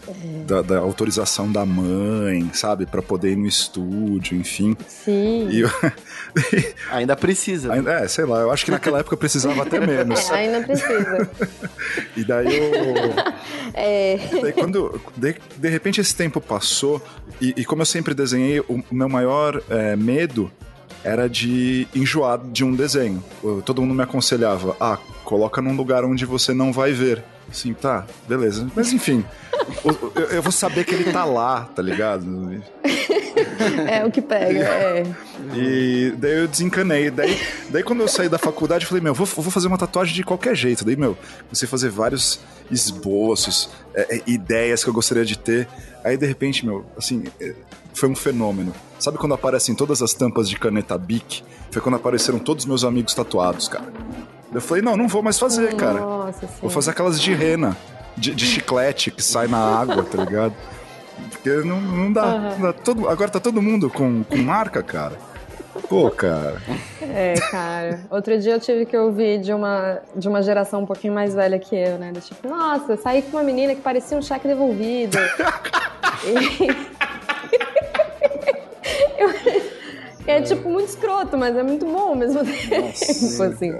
da, 0.47 0.61
da 0.63 0.77
autorização 0.79 1.51
da 1.51 1.65
mãe, 1.65 2.49
sabe? 2.53 2.85
Pra 2.85 3.01
poder 3.01 3.31
ir 3.31 3.35
no 3.37 3.45
estúdio, 3.47 4.35
enfim. 4.37 4.75
Sim. 4.87 5.47
E 5.49 5.61
eu, 5.61 5.69
Ainda 6.91 7.15
precisa. 7.15 7.71
ainda- 7.73 7.91
é, 7.93 8.07
sei 8.07 8.25
lá, 8.25 8.39
eu 8.39 8.51
acho 8.51 8.65
que 8.65 8.71
naquela 8.71 8.99
época 8.99 9.13
eu 9.13 9.17
precisava 9.19 9.61
até 9.63 9.79
menos. 9.79 10.29
É, 10.29 10.33
ainda 10.35 10.61
precisa. 10.61 11.29
E 12.17 12.23
daí 12.23 12.47
eu. 12.57 12.73
É, 13.73 14.17
Daí 14.41 14.51
quando, 14.53 14.99
de, 15.15 15.35
de 15.57 15.69
repente 15.69 15.99
esse 16.01 16.15
tempo 16.15 16.39
passou, 16.41 17.01
e, 17.41 17.53
e 17.57 17.65
como 17.65 17.81
eu 17.81 17.85
sempre 17.85 18.13
desenhei, 18.13 18.59
o, 18.61 18.83
meu 18.91 19.09
maior 19.09 19.61
é, 19.69 19.95
medo 19.95 20.51
era 21.03 21.27
de 21.27 21.87
enjoar 21.93 22.39
de 22.39 22.63
um 22.63 22.73
desenho. 22.73 23.23
Todo 23.65 23.81
mundo 23.81 23.93
me 23.93 24.03
aconselhava, 24.03 24.75
ah, 24.79 24.97
coloca 25.33 25.63
num 25.63 25.75
lugar 25.75 26.05
onde 26.05 26.27
você 26.27 26.53
não 26.53 26.71
vai 26.71 26.93
ver. 26.93 27.23
Assim, 27.49 27.73
tá, 27.73 28.05
beleza. 28.27 28.69
Mas 28.75 28.93
enfim, 28.93 29.25
eu, 29.83 30.27
eu 30.27 30.41
vou 30.43 30.51
saber 30.51 30.83
que 30.83 30.93
ele 30.93 31.11
tá 31.11 31.25
lá, 31.25 31.61
tá 31.75 31.81
ligado? 31.81 32.61
é 33.89 34.05
o 34.05 34.11
que 34.11 34.21
pega. 34.21 34.59
É. 34.59 35.03
E 35.55 36.13
daí 36.19 36.37
eu 36.37 36.47
desencanei. 36.47 37.09
Daí, 37.09 37.35
daí 37.69 37.81
quando 37.81 38.01
eu 38.01 38.07
saí 38.07 38.29
da 38.29 38.37
faculdade, 38.37 38.85
eu 38.85 38.89
falei, 38.89 39.03
meu, 39.03 39.15
vou, 39.15 39.25
vou 39.25 39.49
fazer 39.49 39.67
uma 39.67 39.77
tatuagem 39.77 40.13
de 40.13 40.23
qualquer 40.23 40.55
jeito. 40.55 40.85
Daí, 40.85 40.95
meu, 40.95 41.17
comecei 41.45 41.65
a 41.65 41.69
fazer 41.69 41.89
vários 41.89 42.39
esboços, 42.69 43.71
é, 43.95 44.17
é, 44.17 44.21
ideias 44.27 44.83
que 44.83 44.89
eu 44.91 44.93
gostaria 44.93 45.25
de 45.25 45.35
ter. 45.35 45.67
Aí, 46.03 46.15
de 46.15 46.27
repente, 46.27 46.63
meu, 46.63 46.85
assim, 46.95 47.23
é, 47.41 47.55
foi 47.91 48.07
um 48.07 48.15
fenômeno. 48.15 48.71
Sabe 48.99 49.17
quando 49.17 49.33
aparecem 49.33 49.73
todas 49.73 50.03
as 50.03 50.13
tampas 50.13 50.47
de 50.47 50.59
caneta 50.59 50.95
Bic? 50.95 51.43
Foi 51.71 51.81
quando 51.81 51.95
apareceram 51.95 52.37
todos 52.37 52.65
os 52.65 52.67
meus 52.67 52.83
amigos 52.83 53.15
tatuados, 53.15 53.67
cara. 53.67 53.91
Eu 54.53 54.61
falei, 54.61 54.83
não, 54.83 54.95
não 54.95 55.07
vou 55.07 55.21
mais 55.23 55.39
fazer, 55.39 55.73
cara. 55.75 55.99
Nossa, 55.99 56.41
sim. 56.47 56.53
Vou 56.61 56.69
fazer 56.69 56.91
aquelas 56.91 57.19
de 57.19 57.33
rena, 57.33 57.75
de, 58.15 58.33
de 58.35 58.45
chiclete 58.45 59.09
que 59.11 59.21
sai 59.23 59.47
na 59.47 59.57
água, 59.57 60.03
tá 60.03 60.23
ligado? 60.23 60.53
Porque 61.31 61.49
não, 61.67 61.79
não 61.81 62.11
dá. 62.13 62.39
não 62.39 62.61
dá. 62.61 62.73
Todo, 62.73 63.07
agora 63.09 63.29
tá 63.31 63.39
todo 63.39 63.61
mundo 63.61 63.89
com, 63.89 64.23
com 64.23 64.37
marca, 64.37 64.81
cara. 64.83 65.17
Pô, 65.89 66.09
cara. 66.11 66.61
É, 67.01 67.33
cara. 67.49 68.01
Outro 68.11 68.37
dia 68.39 68.53
eu 68.53 68.59
tive 68.59 68.85
que 68.85 68.95
ouvir 68.95 69.39
de 69.41 69.51
uma, 69.53 69.99
de 70.15 70.27
uma 70.27 70.41
geração 70.43 70.81
um 70.81 70.85
pouquinho 70.85 71.13
mais 71.13 71.33
velha 71.33 71.57
que 71.57 71.75
eu, 71.75 71.97
né? 71.97 72.11
Do 72.11 72.21
tipo, 72.21 72.47
nossa, 72.47 72.95
saí 72.97 73.21
com 73.23 73.37
uma 73.37 73.43
menina 73.43 73.73
que 73.73 73.81
parecia 73.81 74.15
um 74.17 74.21
cheque 74.21 74.47
devolvido. 74.47 75.17
E- 76.25 76.93
Eu- 79.17 79.33
É 80.25 80.41
tipo 80.41 80.69
muito 80.69 80.87
escroto, 80.89 81.37
mas 81.37 81.55
é 81.55 81.63
muito 81.63 81.85
bom 81.85 82.09
ao 82.09 82.15
mesmo 82.15 82.43
tempo, 82.45 82.85
assim. 83.43 83.75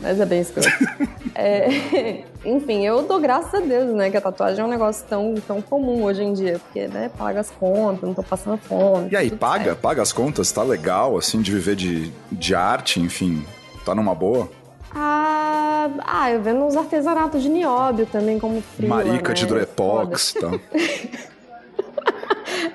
Mas 0.00 0.20
é 0.20 0.26
bem 0.26 0.40
escroto. 0.40 0.68
É, 1.38 2.24
enfim, 2.46 2.86
eu 2.86 3.02
dou 3.02 3.20
graças 3.20 3.52
a 3.52 3.60
Deus, 3.60 3.94
né? 3.94 4.10
Que 4.10 4.16
a 4.16 4.22
tatuagem 4.22 4.62
é 4.62 4.64
um 4.64 4.70
negócio 4.70 5.04
tão, 5.06 5.34
tão 5.46 5.60
comum 5.60 6.02
hoje 6.04 6.22
em 6.22 6.32
dia. 6.32 6.58
Porque, 6.58 6.88
né, 6.88 7.10
paga 7.18 7.40
as 7.40 7.50
contas, 7.50 8.00
não 8.08 8.14
tô 8.14 8.22
passando 8.22 8.56
fome. 8.56 9.10
E 9.12 9.16
aí, 9.16 9.30
paga? 9.30 9.64
certo. 9.64 9.78
Paga 9.80 10.00
as 10.00 10.14
contas? 10.14 10.50
Tá 10.50 10.62
legal, 10.62 11.18
assim, 11.18 11.42
de 11.42 11.52
viver 11.52 11.76
de, 11.76 12.10
de 12.32 12.54
arte, 12.54 13.00
enfim. 13.00 13.44
Tá 13.84 13.94
numa 13.94 14.14
boa? 14.14 14.48
Ah, 14.94 15.90
ah, 16.06 16.30
eu 16.30 16.40
vendo 16.40 16.64
uns 16.64 16.74
artesanatos 16.74 17.42
de 17.42 17.50
nióbio 17.50 18.06
também, 18.06 18.38
como 18.38 18.62
frio. 18.62 18.88
Marica 18.88 19.28
né? 19.28 19.34
de 19.34 19.44
hidroepox 19.44 20.30
e 20.30 20.40
tal. 20.40 20.60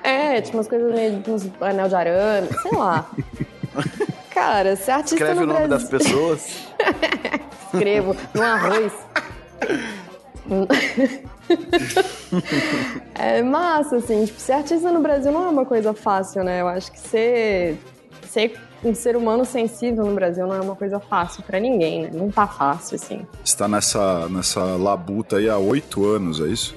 É, 0.02 0.40
tipo 0.40 0.56
umas 0.56 0.68
coisas 0.68 0.92
meio 0.94 1.22
uns 1.28 1.48
anel 1.60 1.88
de 1.88 1.94
arame, 1.94 2.48
sei 2.62 2.78
lá. 2.78 3.10
Cara, 4.30 4.76
ser 4.76 4.92
artista 4.92 5.16
Escreve 5.16 5.40
no 5.40 5.44
o 5.44 5.46
nome 5.46 5.68
Brasil... 5.68 5.90
das 5.90 6.04
pessoas. 6.04 6.71
Escrevo 7.72 8.16
no 8.34 8.42
arroz. 8.42 8.92
é 13.14 13.42
massa, 13.42 13.96
assim, 13.96 14.24
tipo, 14.24 14.40
ser 14.40 14.52
artista 14.52 14.90
no 14.90 15.00
Brasil 15.00 15.32
não 15.32 15.46
é 15.46 15.48
uma 15.48 15.64
coisa 15.64 15.94
fácil, 15.94 16.44
né? 16.44 16.60
Eu 16.60 16.68
acho 16.68 16.92
que 16.92 16.98
ser, 16.98 17.78
ser 18.28 18.58
um 18.84 18.94
ser 18.94 19.16
humano 19.16 19.44
sensível 19.44 20.04
no 20.04 20.14
Brasil 20.14 20.46
não 20.46 20.54
é 20.54 20.60
uma 20.60 20.76
coisa 20.76 20.98
fácil 20.98 21.42
pra 21.44 21.60
ninguém, 21.60 22.02
né? 22.02 22.10
Não 22.12 22.30
tá 22.30 22.46
fácil, 22.46 22.96
assim. 22.96 23.26
Está 23.44 23.68
nessa, 23.68 24.28
nessa 24.28 24.60
labuta 24.60 25.36
aí 25.36 25.48
há 25.48 25.58
oito 25.58 26.06
anos, 26.06 26.40
é 26.40 26.48
isso? 26.48 26.74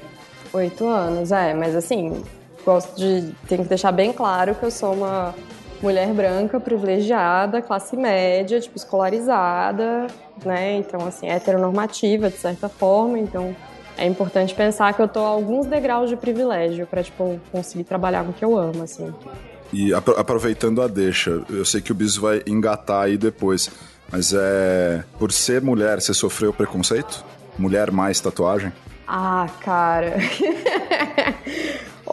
Oito 0.54 0.88
anos, 0.88 1.32
é, 1.32 1.54
mas 1.54 1.76
assim, 1.76 2.24
gosto 2.64 2.96
de. 2.96 3.34
Tenho 3.48 3.64
que 3.64 3.70
deixar 3.70 3.92
bem 3.92 4.14
claro 4.14 4.56
que 4.56 4.64
eu 4.64 4.72
sou 4.72 4.94
uma 4.94 5.34
mulher 5.82 6.14
branca, 6.14 6.60
privilegiada, 6.60 7.62
classe 7.62 7.96
média, 7.96 8.60
tipo, 8.60 8.78
escolarizada, 8.78 10.08
né? 10.44 10.78
Então, 10.78 11.06
assim, 11.06 11.28
heteronormativa, 11.28 12.30
de 12.30 12.38
certa 12.38 12.68
forma. 12.70 13.20
Então, 13.20 13.56
é 13.98 14.06
importante 14.06 14.54
pensar 14.54 14.94
que 14.94 15.02
eu 15.02 15.08
tô 15.08 15.20
a 15.20 15.28
alguns 15.28 15.66
degraus 15.68 16.10
de 16.10 16.18
privilégio 16.18 16.86
para 16.86 17.04
tipo, 17.04 17.40
conseguir 17.52 17.84
trabalhar 17.84 18.24
com 18.24 18.32
o 18.32 18.34
que 18.34 18.44
eu 18.44 18.58
amo, 18.58 18.84
assim. 18.84 19.14
E 19.72 19.94
aproveitando 19.94 20.82
a 20.82 20.88
deixa, 20.88 21.44
eu 21.50 21.66
sei 21.66 21.82
que 21.82 21.92
o 21.92 21.96
Biso 21.96 22.22
vai 22.22 22.42
engatar 22.46 23.04
aí 23.04 23.18
depois, 23.18 23.70
mas 24.12 24.34
é. 24.34 25.04
Por 25.18 25.32
ser 25.32 25.62
mulher, 25.62 26.02
você 26.02 26.14
sofreu 26.14 26.54
preconceito? 26.54 27.26
Mulher 27.58 27.92
mais 27.92 28.20
tatuagem? 28.20 28.72
Ah, 29.08 29.48
cara. 29.62 30.16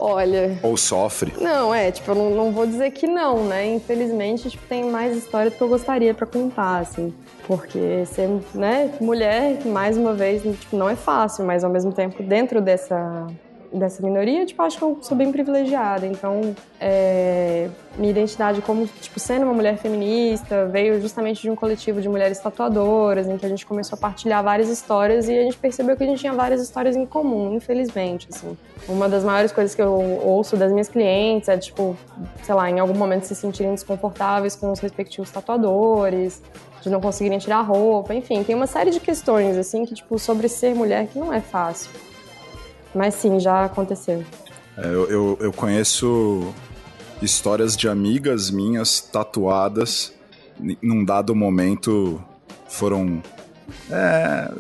Olha. 0.04 0.58
Ou 0.64 0.76
sofre? 0.76 1.32
Não, 1.40 1.72
é, 1.72 1.92
tipo, 1.92 2.10
eu 2.10 2.14
não, 2.16 2.30
não 2.30 2.52
vou 2.52 2.66
dizer 2.66 2.90
que 2.90 3.06
não, 3.06 3.44
né? 3.44 3.72
Infelizmente, 3.72 4.50
tipo, 4.50 4.66
tem 4.66 4.84
mais 4.84 5.16
história 5.16 5.48
do 5.48 5.56
que 5.56 5.62
eu 5.62 5.68
gostaria 5.68 6.12
para 6.12 6.26
contar, 6.26 6.78
assim. 6.78 7.14
Porque 7.46 8.04
ser, 8.06 8.28
né, 8.52 8.90
mulher, 9.00 9.64
mais 9.64 9.96
uma 9.96 10.12
vez, 10.12 10.42
tipo, 10.42 10.76
não 10.76 10.88
é 10.88 10.96
fácil, 10.96 11.44
mas 11.44 11.62
ao 11.62 11.70
mesmo 11.70 11.92
tempo, 11.92 12.20
dentro 12.20 12.60
dessa 12.60 13.28
dessa 13.72 14.02
minoria, 14.02 14.44
tipo, 14.44 14.60
acho 14.62 14.78
que 14.78 14.84
eu 14.84 14.98
sou 15.00 15.16
bem 15.16 15.32
privilegiada. 15.32 16.06
Então, 16.06 16.54
é, 16.80 17.68
minha 17.96 18.10
identidade 18.10 18.60
como, 18.62 18.86
tipo, 18.86 19.18
sendo 19.18 19.44
uma 19.44 19.54
mulher 19.54 19.78
feminista 19.78 20.66
veio 20.66 21.00
justamente 21.00 21.42
de 21.42 21.50
um 21.50 21.56
coletivo 21.56 22.00
de 22.00 22.08
mulheres 22.08 22.38
tatuadoras, 22.38 23.26
em 23.28 23.36
que 23.36 23.46
a 23.46 23.48
gente 23.48 23.66
começou 23.66 23.96
a 23.96 24.00
partilhar 24.00 24.42
várias 24.42 24.68
histórias 24.68 25.28
e 25.28 25.38
a 25.38 25.42
gente 25.42 25.56
percebeu 25.56 25.96
que 25.96 26.02
a 26.02 26.06
gente 26.06 26.20
tinha 26.20 26.32
várias 26.32 26.60
histórias 26.60 26.96
em 26.96 27.06
comum, 27.06 27.54
infelizmente, 27.54 28.28
assim. 28.30 28.56
Uma 28.88 29.08
das 29.08 29.24
maiores 29.24 29.52
coisas 29.52 29.74
que 29.74 29.82
eu 29.82 29.92
ouço 30.22 30.56
das 30.56 30.70
minhas 30.70 30.88
clientes 30.88 31.48
é, 31.48 31.56
tipo, 31.56 31.96
sei 32.42 32.54
lá, 32.54 32.70
em 32.70 32.78
algum 32.78 32.94
momento 32.94 33.24
se 33.24 33.34
sentirem 33.34 33.74
desconfortáveis 33.74 34.54
com 34.54 34.70
os 34.70 34.80
respectivos 34.80 35.30
tatuadores, 35.30 36.42
de 36.82 36.90
não 36.90 37.00
conseguirem 37.00 37.38
tirar 37.38 37.62
roupa, 37.62 38.12
enfim, 38.12 38.42
tem 38.42 38.54
uma 38.54 38.66
série 38.66 38.90
de 38.90 39.00
questões, 39.00 39.56
assim, 39.56 39.84
que, 39.86 39.94
tipo, 39.94 40.18
sobre 40.18 40.48
ser 40.48 40.74
mulher 40.74 41.06
que 41.06 41.18
não 41.18 41.32
é 41.32 41.40
fácil. 41.40 41.90
Mas 42.94 43.14
sim, 43.14 43.40
já 43.40 43.64
aconteceu. 43.64 44.24
É, 44.76 44.86
eu, 44.86 45.10
eu, 45.10 45.38
eu, 45.40 45.52
conheço 45.52 46.52
histórias 47.20 47.76
de 47.76 47.88
amigas 47.88 48.50
minhas 48.50 49.00
tatuadas, 49.00 50.12
num 50.82 51.04
dado 51.04 51.34
momento 51.34 52.22
foram 52.68 53.22
é, 53.90 54.50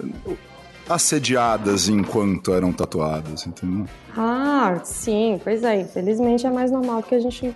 assediadas 0.88 1.88
enquanto 1.88 2.52
eram 2.52 2.72
tatuadas, 2.72 3.46
entendeu? 3.46 3.86
Ah, 4.16 4.80
sim, 4.84 5.40
pois 5.42 5.62
é. 5.62 5.80
Infelizmente 5.80 6.46
é 6.46 6.50
mais 6.50 6.70
normal 6.70 7.02
que 7.02 7.14
a 7.14 7.20
gente 7.20 7.54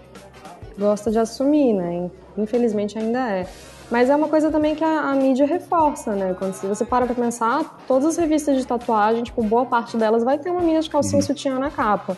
gosta 0.79 1.11
de 1.11 1.19
assumir, 1.19 1.75
né? 1.75 2.11
Infelizmente 2.37 2.99
ainda 2.99 3.31
é. 3.31 3.47
Mas 3.91 4.11
é 4.11 4.17
uma 4.17 4.29
coisa 4.29 4.51
também 4.51 4.75
que 4.75 4.83
a, 4.83 5.11
a 5.11 5.15
mídia 5.15 5.47
reforça, 5.47 6.15
né? 6.15 6.35
Quando 6.39 6.55
se 6.55 6.67
você 6.67 6.85
para 6.85 7.07
pra 7.07 7.15
pensar, 7.15 7.79
todas 7.87 8.07
as 8.07 8.17
revistas 8.17 8.57
de 8.57 8.67
tatuagem, 8.67 9.23
tipo, 9.23 9.43
boa 9.43 9.65
parte 9.65 9.97
delas 9.97 10.25
vai 10.25 10.39
ter 10.39 10.51
uma 10.51 10.61
mina 10.61 10.81
de 10.81 10.91
calcinha 10.91 11.21
uhum. 11.21 11.27
sutiã 11.27 11.59
na 11.59 11.71
capa. 11.71 12.17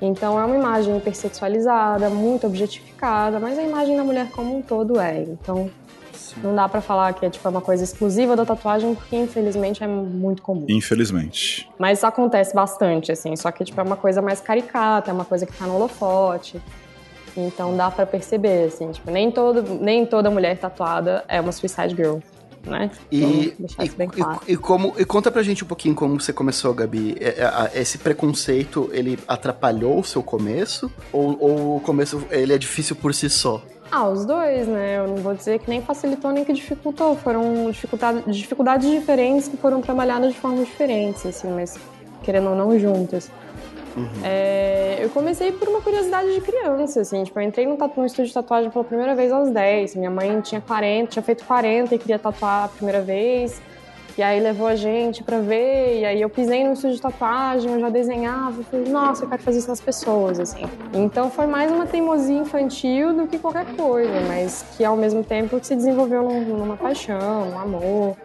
Então 0.00 0.38
é 0.38 0.44
uma 0.44 0.56
imagem 0.56 0.96
hipersexualizada, 0.96 2.10
muito 2.10 2.46
objetificada, 2.46 3.38
mas 3.38 3.56
a 3.56 3.62
imagem 3.62 3.96
da 3.96 4.02
mulher 4.02 4.30
como 4.30 4.56
um 4.56 4.60
todo 4.60 4.98
é. 5.00 5.22
Então 5.22 5.70
Sim. 6.12 6.40
não 6.42 6.54
dá 6.54 6.68
para 6.68 6.80
falar 6.80 7.12
que 7.14 7.24
é 7.24 7.30
tipo 7.30 7.46
é 7.46 7.50
uma 7.50 7.60
coisa 7.60 7.84
exclusiva 7.84 8.34
da 8.34 8.44
tatuagem, 8.44 8.96
porque 8.96 9.16
infelizmente 9.16 9.82
é 9.82 9.86
muito 9.86 10.42
comum. 10.42 10.66
Infelizmente. 10.68 11.70
Mas 11.78 12.02
acontece 12.02 12.52
bastante, 12.52 13.12
assim, 13.12 13.36
só 13.36 13.52
que 13.52 13.64
tipo, 13.64 13.80
é 13.80 13.84
uma 13.84 13.96
coisa 13.96 14.20
mais 14.20 14.40
caricata, 14.40 15.10
é 15.10 15.14
uma 15.14 15.24
coisa 15.24 15.46
que 15.46 15.52
tá 15.52 15.66
no 15.66 15.76
holofote. 15.76 16.60
Então 17.36 17.76
dá 17.76 17.90
para 17.90 18.06
perceber, 18.06 18.64
assim, 18.64 18.90
tipo, 18.90 19.10
nem, 19.10 19.30
todo, 19.30 19.62
nem 19.80 20.04
toda 20.04 20.30
mulher 20.30 20.58
tatuada 20.58 21.24
é 21.28 21.40
uma 21.40 21.52
suicide 21.52 21.94
girl. 21.94 22.18
Né? 22.64 22.90
E, 23.10 23.20
e, 23.20 24.06
claro. 24.06 24.40
e, 24.46 24.52
e, 24.52 24.56
como, 24.56 24.94
e 24.96 25.04
conta 25.04 25.32
pra 25.32 25.42
gente 25.42 25.64
um 25.64 25.66
pouquinho 25.66 25.96
como 25.96 26.20
você 26.20 26.32
começou, 26.32 26.72
Gabi. 26.72 27.16
É, 27.18 27.70
é, 27.74 27.80
esse 27.80 27.98
preconceito, 27.98 28.88
ele 28.92 29.18
atrapalhou 29.26 29.98
o 29.98 30.04
seu 30.04 30.22
começo? 30.22 30.90
Ou, 31.12 31.36
ou 31.40 31.76
o 31.78 31.80
começo, 31.80 32.24
ele 32.30 32.52
é 32.52 32.58
difícil 32.58 32.94
por 32.94 33.12
si 33.14 33.28
só? 33.28 33.60
Ah, 33.90 34.08
os 34.08 34.24
dois, 34.24 34.66
né? 34.68 34.98
Eu 34.98 35.08
não 35.08 35.16
vou 35.16 35.34
dizer 35.34 35.58
que 35.58 35.68
nem 35.68 35.82
facilitou 35.82 36.30
nem 36.30 36.44
que 36.44 36.52
dificultou. 36.52 37.16
Foram 37.16 37.70
dificuldades 38.26 38.90
diferentes 38.90 39.48
que 39.48 39.56
foram 39.56 39.82
trabalhadas 39.82 40.32
de 40.32 40.38
formas 40.38 40.66
diferentes, 40.66 41.26
assim, 41.26 41.50
mas 41.50 41.76
querendo 42.22 42.48
ou 42.48 42.56
não 42.56 42.78
juntas. 42.78 43.30
Uhum. 43.96 44.08
É, 44.24 44.98
eu 45.00 45.10
comecei 45.10 45.52
por 45.52 45.68
uma 45.68 45.80
curiosidade 45.80 46.32
de 46.32 46.40
criança, 46.40 47.00
assim, 47.00 47.24
tipo, 47.24 47.38
eu 47.38 47.44
entrei 47.44 47.66
no, 47.66 47.76
no 47.76 48.06
estúdio 48.06 48.26
de 48.26 48.34
tatuagem 48.34 48.70
pela 48.70 48.84
primeira 48.84 49.14
vez 49.14 49.30
aos 49.32 49.50
10. 49.50 49.96
Minha 49.96 50.10
mãe 50.10 50.40
tinha 50.40 50.60
40, 50.60 51.10
tinha 51.10 51.22
feito 51.22 51.44
40 51.44 51.94
e 51.94 51.98
queria 51.98 52.18
tatuar 52.18 52.64
a 52.64 52.68
primeira 52.68 53.00
vez. 53.02 53.60
E 54.16 54.22
aí 54.22 54.40
levou 54.40 54.66
a 54.66 54.76
gente 54.76 55.22
pra 55.22 55.40
ver, 55.40 56.00
e 56.00 56.04
aí 56.04 56.20
eu 56.20 56.28
pisei 56.28 56.64
no 56.64 56.74
estúdio 56.74 56.96
de 56.96 57.02
tatuagem, 57.02 57.72
eu 57.72 57.80
já 57.80 57.88
desenhava, 57.88 58.62
falei, 58.64 58.86
nossa, 58.90 59.24
eu 59.24 59.28
quero 59.28 59.42
fazer 59.42 59.58
isso 59.58 59.68
nas 59.68 59.80
pessoas, 59.80 60.38
assim. 60.38 60.64
Então 60.92 61.30
foi 61.30 61.46
mais 61.46 61.72
uma 61.72 61.86
teimosia 61.86 62.36
infantil 62.36 63.14
do 63.14 63.26
que 63.26 63.38
qualquer 63.38 63.64
coisa, 63.74 64.20
mas 64.28 64.66
que 64.76 64.84
ao 64.84 64.98
mesmo 64.98 65.24
tempo 65.24 65.58
se 65.62 65.74
desenvolveu 65.74 66.22
numa 66.22 66.76
paixão, 66.76 67.52
um 67.52 67.58
amor. 67.58 68.16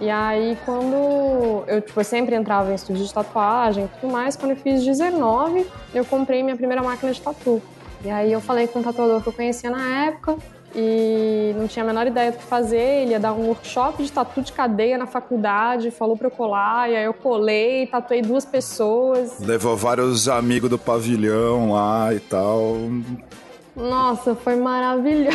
E 0.00 0.10
aí, 0.10 0.58
quando 0.64 1.64
eu 1.66 1.80
tipo, 1.80 2.02
sempre 2.04 2.34
entrava 2.34 2.70
em 2.70 2.74
estúdio 2.74 3.04
de 3.04 3.14
tatuagem 3.14 3.84
e 3.84 3.88
tudo 3.88 4.12
mais, 4.12 4.36
quando 4.36 4.50
eu 4.52 4.56
fiz 4.56 4.84
19, 4.84 5.66
eu 5.94 6.04
comprei 6.04 6.42
minha 6.42 6.56
primeira 6.56 6.82
máquina 6.82 7.12
de 7.12 7.20
tatu. 7.20 7.62
E 8.04 8.10
aí 8.10 8.32
eu 8.32 8.40
falei 8.40 8.66
com 8.66 8.80
um 8.80 8.82
tatuador 8.82 9.22
que 9.22 9.28
eu 9.28 9.32
conhecia 9.32 9.70
na 9.70 10.06
época 10.06 10.36
e 10.74 11.54
não 11.56 11.68
tinha 11.68 11.84
a 11.84 11.86
menor 11.86 12.06
ideia 12.06 12.32
do 12.32 12.38
que 12.38 12.44
fazer. 12.44 13.02
Ele 13.02 13.12
ia 13.12 13.20
dar 13.20 13.32
um 13.32 13.46
workshop 13.46 14.02
de 14.02 14.12
tatu 14.12 14.42
de 14.42 14.52
cadeia 14.52 14.98
na 14.98 15.06
faculdade, 15.06 15.90
falou 15.90 16.16
pra 16.16 16.26
eu 16.26 16.30
colar, 16.30 16.90
e 16.90 16.96
aí 16.96 17.04
eu 17.04 17.14
colei, 17.14 17.86
tatuei 17.86 18.20
duas 18.20 18.44
pessoas. 18.44 19.38
Levou 19.40 19.76
vários 19.76 20.28
amigos 20.28 20.68
do 20.68 20.78
pavilhão 20.78 21.72
lá 21.72 22.12
e 22.12 22.20
tal. 22.20 22.76
Nossa, 23.76 24.34
foi 24.34 24.56
maravilhoso. 24.56 25.34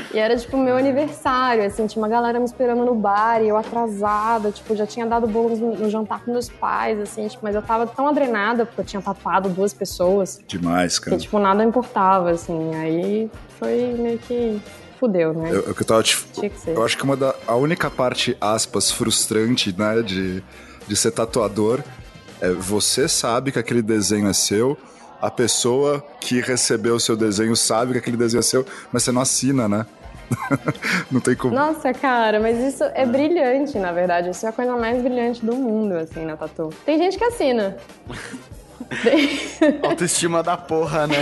e 0.16 0.18
era 0.18 0.34
tipo 0.34 0.56
meu 0.56 0.78
aniversário, 0.78 1.62
assim, 1.62 1.86
tinha 1.86 2.02
uma 2.02 2.08
galera 2.08 2.38
me 2.38 2.46
esperando 2.46 2.82
no 2.86 2.94
bar 2.94 3.42
e 3.42 3.48
eu 3.48 3.56
atrasada, 3.58 4.50
tipo, 4.50 4.74
já 4.74 4.86
tinha 4.86 5.04
dado 5.04 5.26
bolo 5.26 5.54
no, 5.54 5.90
jantar 5.90 6.24
com 6.24 6.32
meus 6.32 6.48
pais, 6.48 6.98
assim, 6.98 7.28
tipo, 7.28 7.44
mas 7.44 7.54
eu 7.54 7.60
tava 7.60 7.86
tão 7.86 8.08
adrenada 8.08 8.64
porque 8.64 8.80
eu 8.80 8.84
tinha 8.86 9.02
tatuado 9.02 9.50
duas 9.50 9.74
pessoas. 9.74 10.40
Demais, 10.48 10.98
cara. 10.98 11.14
Que, 11.14 11.22
tipo, 11.22 11.38
nada 11.38 11.62
importava, 11.62 12.30
assim. 12.30 12.74
Aí 12.76 13.30
foi 13.58 13.94
meio 13.98 14.18
que 14.18 14.58
fudeu, 14.98 15.34
né? 15.34 15.50
Eu, 15.50 15.64
eu, 15.64 15.84
tava, 15.84 16.02
tipo, 16.02 16.26
eu 16.66 16.82
acho 16.82 16.96
que 16.96 17.04
uma 17.04 17.14
da, 17.14 17.34
a 17.46 17.54
única 17.54 17.90
parte, 17.90 18.34
aspas, 18.40 18.90
frustrante, 18.90 19.78
né, 19.78 20.00
de, 20.00 20.42
de 20.88 20.96
ser 20.96 21.10
tatuador 21.10 21.82
é 22.40 22.50
você 22.52 23.06
sabe 23.06 23.52
que 23.52 23.58
aquele 23.58 23.82
desenho 23.82 24.28
é 24.28 24.32
seu, 24.32 24.78
a 25.20 25.30
pessoa 25.30 26.02
que 26.22 26.40
recebeu 26.40 26.94
o 26.94 27.00
seu 27.00 27.16
desenho 27.16 27.54
sabe 27.54 27.92
que 27.92 27.98
aquele 27.98 28.16
desenho 28.16 28.40
é 28.40 28.42
seu, 28.42 28.64
mas 28.90 29.02
você 29.02 29.12
não 29.12 29.20
assina, 29.20 29.68
né? 29.68 29.84
não 31.10 31.20
tem 31.20 31.34
como. 31.34 31.54
Nossa, 31.54 31.92
cara, 31.92 32.40
mas 32.40 32.58
isso 32.58 32.84
é, 32.84 33.02
é, 33.02 33.06
brilhante, 33.06 33.78
na 33.78 33.92
verdade. 33.92 34.30
Isso 34.30 34.46
é 34.46 34.48
a 34.48 34.52
coisa 34.52 34.76
mais 34.76 35.02
brilhante 35.02 35.44
do 35.44 35.54
mundo, 35.54 35.94
assim, 35.94 36.24
na 36.24 36.36
tatu. 36.36 36.70
Tem 36.84 36.98
gente 36.98 37.18
que 37.18 37.24
assina. 37.24 37.76
Autoestima 39.82 40.42
da 40.42 40.56
porra, 40.56 41.06
né? 41.06 41.16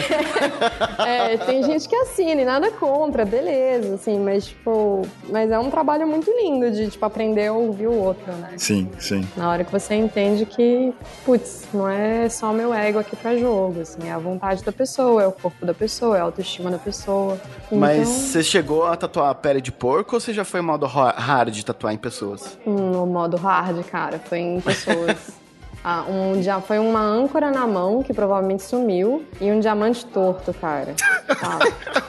é, 1.06 1.36
tem 1.38 1.62
gente 1.62 1.88
que 1.88 1.96
assina 1.96 2.42
e 2.42 2.44
nada 2.44 2.70
contra, 2.70 3.24
beleza, 3.24 3.94
assim, 3.94 4.18
mas 4.18 4.46
tipo, 4.46 5.02
mas 5.28 5.50
é 5.50 5.58
um 5.58 5.70
trabalho 5.70 6.06
muito 6.06 6.30
lindo 6.30 6.70
de 6.70 6.90
tipo 6.90 7.04
aprender 7.04 7.48
a 7.48 7.52
ouvir 7.52 7.86
o 7.86 7.94
outro, 7.94 8.32
né? 8.34 8.54
Sim, 8.56 8.90
sim. 8.98 9.26
Na 9.36 9.50
hora 9.50 9.64
que 9.64 9.72
você 9.72 9.94
entende 9.94 10.44
que, 10.46 10.92
putz, 11.24 11.66
não 11.72 11.88
é 11.88 12.28
só 12.28 12.52
meu 12.52 12.72
ego 12.74 12.98
aqui 12.98 13.16
para 13.16 13.36
jogo, 13.36 13.80
assim, 13.80 14.08
é 14.08 14.12
a 14.12 14.18
vontade 14.18 14.62
da 14.62 14.72
pessoa, 14.72 15.22
é 15.22 15.26
o 15.26 15.32
corpo 15.32 15.64
da 15.64 15.74
pessoa, 15.74 16.16
é 16.16 16.20
a 16.20 16.24
autoestima 16.24 16.70
da 16.70 16.78
pessoa. 16.78 17.38
Então... 17.66 17.78
Mas 17.78 18.08
você 18.08 18.42
chegou 18.42 18.84
a 18.84 18.96
tatuar 18.96 19.30
a 19.30 19.34
pele 19.34 19.60
de 19.60 19.72
porco 19.72 20.16
ou 20.16 20.20
você 20.20 20.32
já 20.32 20.44
foi 20.44 20.60
modo 20.60 20.86
hard 20.86 21.50
de 21.50 21.64
tatuar 21.64 21.92
em 21.92 21.98
pessoas? 21.98 22.58
No 22.66 23.06
modo 23.06 23.36
hard, 23.36 23.84
cara, 23.84 24.18
foi 24.18 24.38
em 24.38 24.60
pessoas. 24.60 25.32
Ah, 25.86 26.06
um, 26.08 26.62
foi 26.62 26.78
uma 26.78 27.00
âncora 27.00 27.50
na 27.50 27.66
mão 27.66 28.02
que 28.02 28.14
provavelmente 28.14 28.62
sumiu 28.62 29.22
e 29.38 29.52
um 29.52 29.60
diamante 29.60 30.06
torto, 30.06 30.54
cara. 30.54 30.94
Tá, 31.26 31.58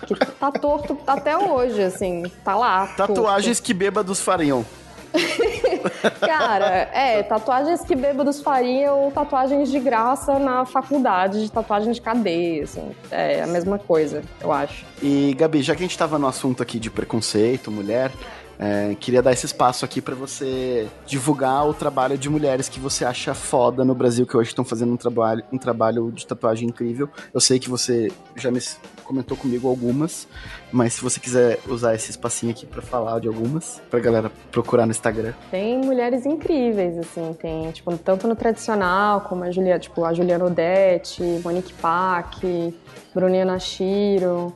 que 0.08 0.16
tá 0.16 0.50
torto 0.50 0.98
até 1.06 1.38
hoje, 1.38 1.84
assim, 1.84 2.24
tá 2.42 2.56
lá. 2.56 2.88
Tatuagens 2.96 3.58
torto. 3.58 3.68
que 3.68 3.74
bêbados 3.74 4.22
fariam. 4.22 4.66
Cara, 6.20 6.90
é, 6.94 7.24
tatuagens 7.24 7.82
que 7.82 7.96
bêbados 7.96 8.42
fariam 8.42 9.00
ou 9.00 9.12
tatuagens 9.12 9.70
de 9.70 9.80
graça 9.80 10.40
na 10.40 10.66
faculdade 10.66 11.44
de 11.44 11.52
tatuagem 11.52 11.92
de 11.92 12.02
cadeia, 12.02 12.64
assim. 12.64 12.92
É 13.12 13.42
a 13.42 13.48
mesma 13.48 13.78
coisa, 13.78 14.24
eu 14.42 14.52
acho. 14.52 14.86
E, 15.02 15.34
Gabi, 15.38 15.62
já 15.62 15.76
que 15.76 15.84
a 15.84 15.88
gente 15.88 15.98
tava 15.98 16.18
no 16.18 16.28
assunto 16.28 16.62
aqui 16.62 16.80
de 16.80 16.90
preconceito, 16.90 17.72
mulher, 17.72 18.12
É, 18.58 18.96
queria 19.00 19.22
dar 19.22 19.34
esse 19.34 19.46
espaço 19.46 19.84
aqui 19.84 20.02
para 20.02 20.16
você 20.16 20.88
divulgar 21.06 21.68
o 21.68 21.74
trabalho 21.74 22.18
de 22.18 22.30
mulheres 22.30 22.70
que 22.70 22.80
você 22.80 23.04
acha 23.04 23.34
foda 23.34 23.84
no 23.84 23.94
Brasil, 23.94 24.26
que 24.26 24.36
hoje 24.36 24.50
estão 24.50 24.64
fazendo 24.64 24.94
um 24.94 24.98
trabalho, 24.98 25.44
um 25.52 25.58
trabalho 25.58 26.12
de 26.12 26.26
tatuagem 26.26 26.70
incrível. 26.70 27.10
Eu 27.34 27.40
sei 27.40 27.60
que 27.60 27.70
você 27.70 28.12
já 28.36 28.52
me 28.52 28.62
comentou 29.04 29.38
comigo 29.38 29.68
algumas, 29.68 30.28
mas 30.72 30.94
se 30.94 31.02
você 31.02 31.20
quiser 31.20 31.60
usar 31.68 31.94
esse 31.96 32.12
espacinho 32.12 32.52
aqui 32.52 32.66
para 32.66 32.82
falar 32.82 33.20
de 33.20 33.28
algumas, 33.28 33.82
pra 33.90 34.00
galera 34.00 34.32
procurar 34.52 34.86
no 34.86 34.92
Instagram. 34.92 35.34
Tem 35.52 35.78
mulheres 35.78 36.26
incríveis, 36.26 36.98
assim, 36.98 37.34
tem, 37.34 37.72
tipo, 37.72 37.96
tanto 37.98 38.28
no 38.28 38.36
tradicional, 38.36 39.22
como 39.22 39.44
a 39.44 39.52
Julia, 39.52 39.78
tipo, 39.78 40.04
a 40.04 40.14
Juliana 40.14 40.46
Odete, 40.46 41.22
Monique 41.44 41.74
Pack, 41.74 42.74
Bruninha 43.14 43.46
Nashiro, 43.46 44.54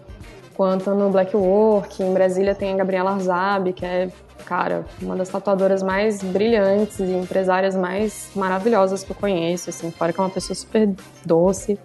quanto 0.59 0.93
no 0.93 1.09
Black 1.09 1.33
Work. 1.37 2.03
Em 2.03 2.13
Brasília 2.13 2.53
tem 2.53 2.73
a 2.73 2.75
Gabriela 2.75 3.11
Arzabi, 3.11 3.71
que 3.71 3.85
é, 3.85 4.09
cara, 4.43 4.85
uma 5.01 5.15
das 5.15 5.29
tatuadoras 5.29 5.81
mais 5.81 6.21
brilhantes 6.21 6.99
e 6.99 7.13
empresárias 7.13 7.77
mais 7.77 8.29
maravilhosas 8.35 9.01
que 9.01 9.11
eu 9.11 9.15
conheço, 9.15 9.69
assim, 9.69 9.89
fora 9.89 10.11
que 10.11 10.19
é 10.19 10.23
uma 10.23 10.29
pessoa 10.29 10.53
super 10.53 10.93
doce. 11.25 11.79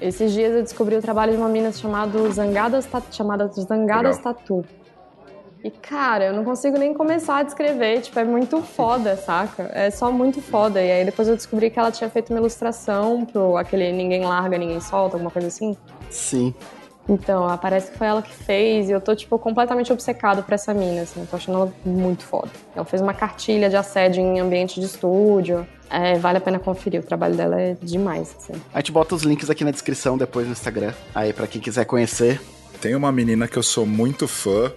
Esses 0.00 0.32
dias 0.32 0.54
eu 0.54 0.62
descobri 0.62 0.96
o 0.96 1.02
trabalho 1.02 1.32
de 1.32 1.36
uma 1.36 1.50
mina 1.50 1.70
chamada 1.70 2.18
Zangadas, 2.30 2.88
chamada 3.10 3.46
Zangadas 3.48 4.16
Legal. 4.16 4.34
Tatu. 4.34 4.64
E, 5.62 5.70
cara, 5.70 6.24
eu 6.24 6.32
não 6.32 6.44
consigo 6.44 6.78
nem 6.78 6.94
começar 6.94 7.40
a 7.40 7.42
descrever, 7.42 8.00
tipo, 8.00 8.18
é 8.18 8.24
muito 8.24 8.62
foda, 8.62 9.16
saca? 9.20 9.70
É 9.70 9.90
só 9.90 10.10
muito 10.10 10.40
foda. 10.40 10.82
E 10.82 10.90
aí 10.90 11.04
depois 11.04 11.28
eu 11.28 11.36
descobri 11.36 11.68
que 11.68 11.78
ela 11.78 11.92
tinha 11.92 12.08
feito 12.08 12.30
uma 12.30 12.38
ilustração 12.38 13.26
pro 13.26 13.58
aquele 13.58 13.92
Ninguém 13.92 14.24
Larga, 14.24 14.56
Ninguém 14.56 14.80
Solta, 14.80 15.16
alguma 15.16 15.30
coisa 15.30 15.48
assim. 15.48 15.76
Sim. 16.08 16.54
Então, 17.08 17.58
parece 17.58 17.90
que 17.90 17.98
foi 17.98 18.06
ela 18.06 18.22
que 18.22 18.32
fez 18.32 18.88
e 18.88 18.92
eu 18.92 19.00
tô, 19.00 19.14
tipo, 19.14 19.38
completamente 19.38 19.92
obcecado 19.92 20.42
por 20.42 20.54
essa 20.54 20.72
mina, 20.72 21.02
assim. 21.02 21.26
Tô 21.26 21.36
achando 21.36 21.58
ela 21.58 21.72
muito 21.84 22.24
foda. 22.24 22.48
Ela 22.74 22.84
fez 22.84 23.02
uma 23.02 23.12
cartilha 23.12 23.68
de 23.68 23.76
assédio 23.76 24.22
em 24.22 24.38
ambiente 24.38 24.78
de 24.78 24.86
estúdio. 24.86 25.66
É, 25.90 26.16
vale 26.18 26.38
a 26.38 26.40
pena 26.40 26.58
conferir, 26.58 27.00
o 27.00 27.04
trabalho 27.04 27.34
dela 27.34 27.60
é 27.60 27.76
demais, 27.82 28.34
assim. 28.38 28.54
A 28.72 28.78
gente 28.78 28.92
bota 28.92 29.14
os 29.14 29.22
links 29.22 29.50
aqui 29.50 29.64
na 29.64 29.70
descrição 29.70 30.16
depois 30.16 30.46
no 30.46 30.52
Instagram, 30.52 30.94
aí 31.14 31.32
para 31.32 31.46
quem 31.46 31.60
quiser 31.60 31.84
conhecer. 31.84 32.40
Tem 32.80 32.94
uma 32.94 33.12
menina 33.12 33.46
que 33.46 33.58
eu 33.58 33.62
sou 33.62 33.84
muito 33.84 34.26
fã, 34.26 34.72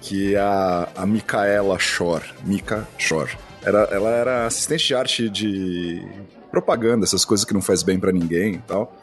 que 0.00 0.34
é 0.34 0.38
a, 0.38 0.88
a 0.96 1.04
Micaela 1.04 1.78
Shore. 1.78 2.24
Mika 2.44 2.88
Shore. 2.96 3.36
Era, 3.62 3.80
ela 3.90 4.10
era 4.10 4.46
assistente 4.46 4.86
de 4.86 4.94
arte 4.94 5.28
de 5.28 6.02
propaganda, 6.50 7.04
essas 7.04 7.24
coisas 7.24 7.44
que 7.44 7.52
não 7.52 7.60
faz 7.60 7.82
bem 7.82 7.98
para 7.98 8.12
ninguém 8.12 8.54
e 8.54 8.58
tal. 8.58 8.96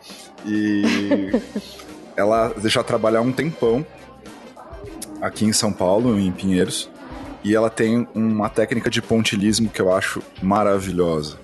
E 0.45 1.31
ela 2.15 2.53
já 2.65 2.83
trabalha 2.83 3.19
há 3.19 3.21
um 3.21 3.31
tempão 3.31 3.85
aqui 5.21 5.45
em 5.45 5.53
São 5.53 5.71
Paulo, 5.71 6.19
em 6.19 6.31
Pinheiros, 6.31 6.89
e 7.43 7.55
ela 7.55 7.69
tem 7.69 8.07
uma 8.13 8.49
técnica 8.49 8.89
de 8.89 9.01
pontilismo 9.01 9.69
que 9.69 9.81
eu 9.81 9.93
acho 9.93 10.21
maravilhosa, 10.41 11.37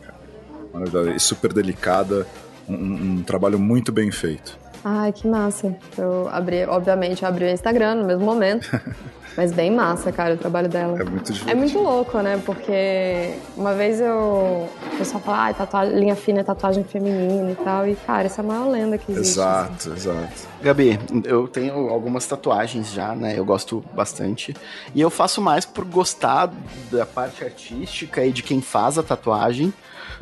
maravilhosa 0.74 1.12
e 1.12 1.20
super 1.20 1.54
delicada, 1.54 2.28
um, 2.68 2.74
um, 2.74 3.24
trabalho 3.24 3.58
muito 3.58 3.92
bem 3.92 4.12
feito. 4.12 4.58
Ai, 4.84 5.12
que 5.12 5.28
massa. 5.28 5.76
Eu 5.98 6.30
abri, 6.32 6.66
obviamente, 6.66 7.24
eu 7.24 7.30
abri 7.30 7.46
o 7.46 7.50
Instagram 7.50 7.96
no 7.96 8.06
mesmo 8.06 8.26
momento. 8.26 8.70
Mas 9.38 9.54
bem 9.54 9.72
massa, 9.72 10.12
cara, 10.12 10.34
o 10.34 10.38
trabalho 10.38 10.68
dela. 10.68 11.00
É 11.00 11.04
muito 11.04 11.32
divertido. 11.32 11.52
É 11.52 11.56
muito 11.56 11.80
louco, 11.80 12.18
né? 12.20 12.42
Porque 12.46 13.36
uma 13.56 13.74
vez 13.74 14.02
eu. 14.02 14.68
O 14.94 14.98
pessoal 14.98 15.24
fala, 15.24 15.48
ah, 15.48 15.54
tatuagem, 15.54 15.98
linha 15.98 16.16
fina 16.16 16.42
é 16.42 16.44
tatuagem 16.44 16.84
feminina 16.84 17.52
e 17.52 17.56
tal. 17.56 17.88
E, 17.88 17.96
cara, 17.96 18.26
essa 18.26 18.42
é 18.42 18.44
a 18.44 18.48
maior 18.48 18.68
lenda 18.68 18.98
que 18.98 19.12
existe. 19.12 19.40
Exato, 19.40 19.94
assim. 19.94 19.94
exato. 19.94 20.48
Gabi, 20.62 21.00
eu 21.24 21.48
tenho 21.48 21.90
algumas 21.90 22.26
tatuagens 22.28 22.92
já, 22.92 23.16
né? 23.16 23.38
Eu 23.38 23.46
gosto 23.46 23.82
bastante. 23.94 24.54
E 24.94 25.00
eu 25.00 25.10
faço 25.10 25.42
mais 25.42 25.66
por 25.66 25.86
gostar 25.86 26.52
da 26.92 27.06
parte 27.06 27.44
artística 27.44 28.26
e 28.26 28.32
de 28.32 28.44
quem 28.44 28.62
faz 28.62 28.98
a 28.98 29.04
tatuagem 29.04 29.74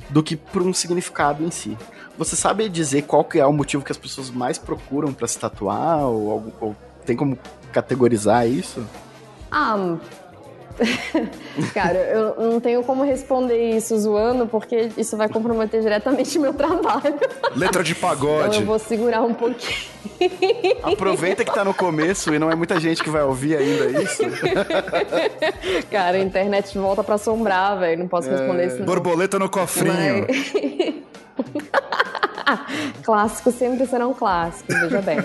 do 0.10 0.24
que 0.24 0.36
por 0.36 0.62
um 0.62 0.74
significado 0.74 1.44
em 1.44 1.52
si. 1.52 1.78
Você 2.18 2.36
sabe 2.36 2.68
dizer 2.68 3.04
qual 3.04 3.24
que 3.24 3.40
é 3.40 3.46
o 3.46 3.54
motivo 3.54 3.84
que 3.84 3.92
as 3.92 3.98
pessoas 3.98 4.30
mais 4.30 4.58
procuram 4.58 5.14
para 5.14 5.28
se 5.28 5.38
tatuar? 5.38 6.00
Ou, 6.06 6.54
ou 6.60 6.76
tem 7.06 7.16
como 7.16 7.38
categorizar 7.72 8.48
isso? 8.48 8.86
Ah, 9.52 9.98
Cara, 11.74 11.98
eu 11.98 12.52
não 12.52 12.60
tenho 12.60 12.84
como 12.84 13.04
responder 13.04 13.72
isso 13.76 13.98
zoando, 13.98 14.48
porque 14.48 14.90
isso 14.98 15.18
vai 15.18 15.28
comprometer 15.28 15.82
diretamente 15.82 16.38
meu 16.38 16.54
trabalho. 16.54 17.20
Letra 17.56 17.84
de 17.84 17.96
pagode. 17.96 18.48
Então 18.48 18.60
eu 18.62 18.66
vou 18.66 18.80
segurar 18.80 19.22
um 19.22 19.34
pouquinho. 19.34 19.98
Aproveita 20.84 21.44
que 21.44 21.54
tá 21.54 21.64
no 21.64 21.74
começo 21.74 22.34
e 22.34 22.40
não 22.40 22.52
é 22.52 22.56
muita 22.56 22.80
gente 22.80 23.04
que 23.04 23.10
vai 23.10 23.24
ouvir 23.24 23.58
ainda 23.58 24.02
isso. 24.02 24.24
Cara, 25.92 26.18
a 26.18 26.20
internet 26.20 26.78
volta 26.78 27.04
pra 27.04 27.16
assombrar, 27.16 27.80
velho. 27.80 28.00
Não 28.00 28.08
posso 28.08 28.30
responder 28.30 28.64
é... 28.64 28.68
isso. 28.68 28.80
Não. 28.80 28.86
Borboleta 28.86 29.40
no 29.40 29.50
cofrinho. 29.50 30.28
Mas... 30.28 31.08
clássicos 33.04 33.56
sempre 33.56 33.86
serão 33.86 34.14
clássicos, 34.14 34.76
veja 34.76 35.02
bem. 35.02 35.20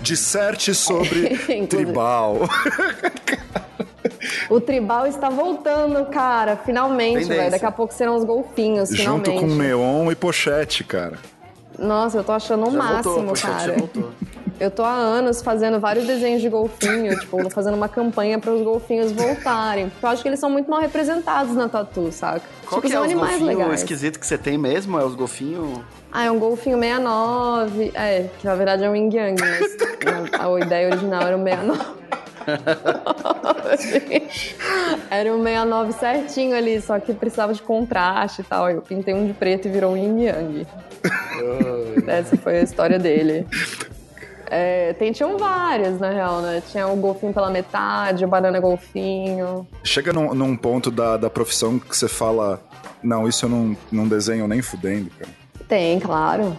Disserte 0.00 0.74
sobre 0.74 1.36
tribal. 1.66 2.40
O 4.50 4.60
tribal 4.60 5.06
está 5.06 5.28
voltando, 5.28 6.04
cara. 6.06 6.56
Finalmente, 6.56 7.24
velho. 7.24 7.50
Daqui 7.50 7.66
a 7.66 7.70
pouco 7.70 7.92
serão 7.92 8.16
os 8.16 8.24
golfinhos, 8.24 8.90
Junto 8.90 9.30
finalmente. 9.30 9.40
com 9.40 9.46
neon 9.46 10.10
e 10.10 10.14
pochete, 10.14 10.84
cara. 10.84 11.18
Nossa, 11.78 12.18
eu 12.18 12.24
tô 12.24 12.32
achando 12.32 12.66
o 12.66 12.72
máximo, 12.72 13.14
voltou, 13.14 13.34
cara. 13.34 13.76
Eu 14.58 14.72
tô 14.72 14.82
há 14.82 14.92
anos 14.92 15.40
fazendo 15.40 15.78
vários 15.78 16.04
desenhos 16.04 16.42
de 16.42 16.48
golfinho, 16.48 17.16
tipo, 17.20 17.48
fazendo 17.48 17.74
uma 17.74 17.88
campanha 17.88 18.40
para 18.40 18.50
os 18.50 18.62
golfinhos 18.62 19.12
voltarem. 19.12 19.88
Porque 19.88 20.04
eu 20.04 20.10
acho 20.10 20.22
que 20.22 20.28
eles 20.28 20.40
são 20.40 20.50
muito 20.50 20.68
mal 20.68 20.80
representados 20.80 21.54
na 21.54 21.68
tatu, 21.68 22.10
saca? 22.10 22.42
Qual 22.66 22.80
tipo, 22.80 22.90
que 22.90 22.96
é 22.96 23.00
os 23.00 23.12
golfinhos 23.12 23.74
esquisito 23.74 24.18
que 24.18 24.26
você 24.26 24.36
tem 24.36 24.58
mesmo? 24.58 24.98
É 24.98 25.04
os 25.04 25.14
golfinhos... 25.14 25.80
Ah, 26.10 26.24
é 26.24 26.30
um 26.30 26.38
golfinho 26.38 26.76
69. 26.78 27.92
É, 27.94 28.28
que 28.38 28.46
na 28.46 28.54
verdade 28.56 28.82
é 28.82 28.90
um 28.90 28.96
yin 28.96 29.10
yang, 29.14 29.40
mas 29.40 29.76
a 30.40 30.60
ideia 30.64 30.88
original 30.88 31.22
era 31.22 31.36
um 31.36 31.44
69. 31.44 31.98
Era 35.10 35.34
um 35.34 35.42
69 35.42 35.92
certinho 35.92 36.56
ali, 36.56 36.80
só 36.80 36.98
que 36.98 37.12
precisava 37.12 37.52
de 37.52 37.62
contraste 37.62 38.40
e 38.40 38.44
tal. 38.44 38.70
Eu 38.70 38.82
pintei 38.82 39.14
um 39.14 39.26
de 39.26 39.32
preto 39.32 39.68
e 39.68 39.70
virou 39.70 39.92
um 39.92 39.96
yin 39.96 40.24
yang. 40.24 40.66
Essa 42.06 42.36
foi 42.36 42.58
a 42.58 42.62
história 42.62 42.98
dele. 42.98 43.46
É, 44.50 44.94
tem, 44.94 45.12
tinham 45.12 45.36
vários, 45.36 46.00
na 46.00 46.10
real, 46.10 46.40
né? 46.40 46.62
Tinha 46.70 46.88
o 46.88 46.96
golfinho 46.96 47.34
pela 47.34 47.50
metade, 47.50 48.24
o 48.24 48.28
banana 48.28 48.58
golfinho. 48.58 49.66
Chega 49.84 50.12
num, 50.12 50.34
num 50.34 50.56
ponto 50.56 50.90
da, 50.90 51.18
da 51.18 51.28
profissão 51.28 51.78
que 51.78 51.96
você 51.96 52.08
fala: 52.08 52.60
Não, 53.02 53.28
isso 53.28 53.44
eu 53.44 53.50
não, 53.50 53.76
não 53.92 54.08
desenho 54.08 54.48
nem 54.48 54.62
fudendo, 54.62 55.10
cara. 55.10 55.30
Tem, 55.68 56.00
claro. 56.00 56.56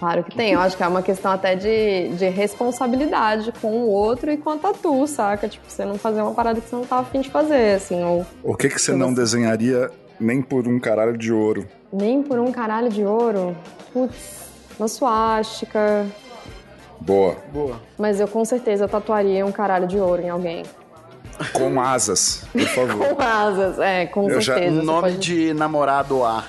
Claro 0.00 0.24
que 0.24 0.34
tem. 0.34 0.54
Eu 0.54 0.60
acho 0.60 0.78
que 0.78 0.82
é 0.82 0.88
uma 0.88 1.02
questão 1.02 1.30
até 1.30 1.54
de, 1.54 2.08
de 2.16 2.26
responsabilidade 2.30 3.52
com 3.60 3.68
o 3.82 3.88
outro 3.90 4.32
e 4.32 4.38
com 4.38 4.48
a 4.48 4.56
tatu, 4.56 5.06
saca? 5.06 5.46
Tipo, 5.46 5.66
você 5.68 5.84
não 5.84 5.98
fazer 5.98 6.22
uma 6.22 6.32
parada 6.32 6.58
que 6.58 6.66
você 6.66 6.74
não 6.74 6.86
tá 6.86 7.00
afim 7.00 7.20
de 7.20 7.28
fazer, 7.28 7.74
assim. 7.74 8.02
Ou, 8.02 8.24
o 8.42 8.56
que, 8.56 8.70
que 8.70 8.80
você 8.80 8.92
não 8.92 9.12
desenharia 9.12 9.90
nem 10.18 10.40
por 10.40 10.66
um 10.66 10.80
caralho 10.80 11.18
de 11.18 11.30
ouro? 11.30 11.68
Nem 11.92 12.22
por 12.22 12.38
um 12.38 12.50
caralho 12.50 12.88
de 12.88 13.04
ouro? 13.04 13.54
Putz, 13.92 14.48
uma 14.78 14.88
suástica. 14.88 16.06
Boa. 16.98 17.36
Boa. 17.52 17.78
Mas 17.98 18.20
eu 18.20 18.26
com 18.26 18.42
certeza 18.42 18.88
tatuaria 18.88 19.44
um 19.44 19.52
caralho 19.52 19.86
de 19.86 19.98
ouro 19.98 20.22
em 20.22 20.30
alguém. 20.30 20.62
Com 21.52 21.78
asas, 21.78 22.46
por 22.50 22.62
favor. 22.62 23.06
com 23.14 23.22
asas, 23.22 23.78
é, 23.78 24.06
com 24.06 24.30
eu 24.30 24.40
certeza. 24.40 24.76
Já... 24.76 24.82
Nome 24.82 25.00
pode... 25.02 25.18
de 25.18 25.52
namorado 25.52 26.24
A. 26.24 26.44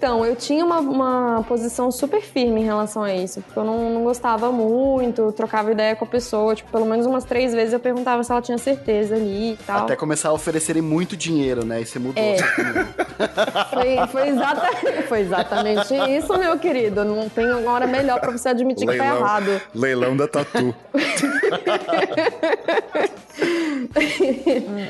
Então, 0.00 0.24
eu 0.24 0.34
tinha 0.34 0.64
uma, 0.64 0.80
uma, 0.80 1.44
posição 1.46 1.90
super 1.90 2.22
firme 2.22 2.62
em 2.62 2.64
relação 2.64 3.02
a 3.02 3.14
isso, 3.14 3.42
porque 3.42 3.58
eu 3.58 3.64
não, 3.64 3.90
não, 3.90 4.02
gostava 4.02 4.50
muito, 4.50 5.30
trocava 5.32 5.70
ideia 5.70 5.94
com 5.94 6.06
a 6.06 6.08
pessoa, 6.08 6.54
tipo, 6.54 6.70
pelo 6.70 6.86
menos 6.86 7.04
umas 7.04 7.22
três 7.22 7.52
vezes 7.52 7.74
eu 7.74 7.80
perguntava 7.80 8.24
se 8.24 8.32
ela 8.32 8.40
tinha 8.40 8.56
certeza 8.56 9.16
ali 9.16 9.52
e 9.52 9.58
tal. 9.58 9.84
Até 9.84 9.94
começar 9.96 10.30
a 10.30 10.32
oferecerem 10.32 10.80
muito 10.80 11.18
dinheiro, 11.18 11.66
né? 11.66 11.82
E 11.82 11.84
você 11.84 11.98
mudou. 11.98 12.24
É. 12.24 12.38
foi, 13.68 14.06
foi, 14.10 14.28
exata, 14.30 14.68
foi 15.06 15.20
exatamente 15.20 15.94
isso, 16.16 16.34
meu 16.38 16.58
querido. 16.58 17.04
Não 17.04 17.28
tem 17.28 17.52
uma 17.52 17.70
hora 17.70 17.86
melhor 17.86 18.20
pra 18.20 18.30
você 18.30 18.48
admitir 18.48 18.88
leilão, 18.88 19.06
que 19.06 19.12
tá 19.12 19.18
errado. 19.18 19.60
Leilão 19.74 20.16
da 20.16 20.26
tatu. 20.26 20.74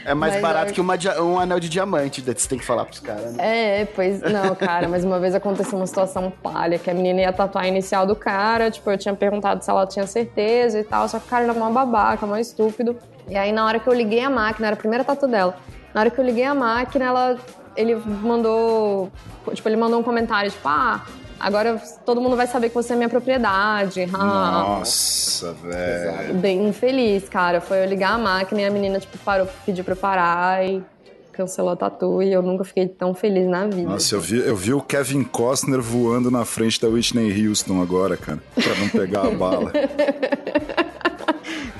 é 0.05 0.13
mais 0.13 0.35
mas, 0.35 0.43
barato 0.43 0.71
é... 0.71 0.75
que 0.75 0.81
uma, 0.81 0.95
um 1.23 1.39
anel 1.39 1.59
de 1.59 1.69
diamante, 1.69 2.21
você 2.21 2.49
tem 2.49 2.59
que 2.59 2.65
falar 2.65 2.85
pros 2.85 3.01
caras, 3.01 3.33
né? 3.33 3.81
É, 3.81 3.85
pois 3.87 4.21
não, 4.21 4.55
cara, 4.55 4.89
mas 4.89 5.05
uma 5.05 5.19
vez 5.19 5.35
aconteceu 5.35 5.79
uma 5.79 5.87
situação 5.87 6.31
palha, 6.43 6.79
que 6.79 6.91
a 6.91 6.95
menina 6.95 7.21
ia 7.21 7.33
tatuar 7.33 7.65
a 7.65 7.69
inicial 7.69 8.07
do 8.07 8.15
cara, 8.15 8.71
tipo, 8.71 8.91
eu 8.91 8.99
tinha 8.99 9.15
perguntado 9.15 9.65
se 9.65 9.71
ela 9.71 9.87
tinha 9.87 10.07
certeza 10.07 10.81
e 10.81 10.85
tal, 10.85 11.09
só 11.09 11.19
que 11.19 11.27
o 11.27 11.31
cara 11.31 11.45
era 11.45 11.53
uma 11.53 11.71
babaca, 11.71 12.27
uma 12.27 12.41
estúpido. 12.41 12.97
E 13.29 13.37
aí, 13.37 13.53
na 13.53 13.65
hora 13.65 13.79
que 13.79 13.89
eu 13.89 13.95
liguei 13.95 14.21
a 14.21 14.31
máquina, 14.31 14.67
era 14.69 14.75
a 14.75 14.79
primeira 14.79 15.05
tatu 15.05 15.27
dela, 15.27 15.57
na 15.95 16.01
hora 16.03 16.11
que 16.11 16.19
eu 16.19 16.25
liguei 16.25 16.45
a 16.45 16.55
máquina, 16.55 17.07
ela, 17.07 17.39
ele 17.77 17.95
mandou, 17.95 19.11
tipo, 19.55 19.69
ele 19.69 19.77
mandou 19.77 19.99
um 19.99 20.03
comentário, 20.03 20.51
tipo, 20.51 20.69
ah, 20.69 21.03
agora 21.40 21.83
todo 22.05 22.20
mundo 22.20 22.37
vai 22.37 22.46
saber 22.46 22.68
que 22.68 22.74
você 22.74 22.92
é 22.92 22.96
minha 22.96 23.09
propriedade. 23.09 24.07
Nossa, 24.07 25.53
velho. 25.55 26.35
Bem 26.35 26.68
infeliz, 26.68 27.29
cara. 27.29 27.61
Foi 27.61 27.83
eu 27.83 27.87
ligar 27.87 28.12
a 28.12 28.18
máquina 28.18 28.61
e 28.61 28.64
a 28.66 28.70
menina, 28.70 29.00
tipo, 29.00 29.16
parou, 29.18 29.48
pediu 29.64 29.83
pra 29.83 29.94
eu 29.94 29.96
parar 29.98 30.64
e 30.64 30.83
cancelou 31.33 31.72
a 31.72 31.76
tatu 31.76 32.22
e 32.22 32.31
eu 32.31 32.42
nunca 32.42 32.64
fiquei 32.64 32.87
tão 32.87 33.14
feliz 33.14 33.48
na 33.48 33.66
vida. 33.66 33.88
Nossa, 33.88 34.14
eu 34.14 34.20
vi, 34.20 34.38
eu 34.38 34.55
vi 34.55 34.74
o 34.74 34.81
Kevin 34.83 35.24
Costner 35.24 35.81
voando 35.81 36.31
na 36.31 36.44
frente 36.44 36.79
da 36.81 36.88
Whitney 36.88 37.48
Houston 37.48 37.81
agora, 37.81 38.16
cara, 38.16 38.38
pra 38.55 38.74
não 38.74 38.88
pegar 38.88 39.26
a 39.26 39.31
bala. 39.31 39.72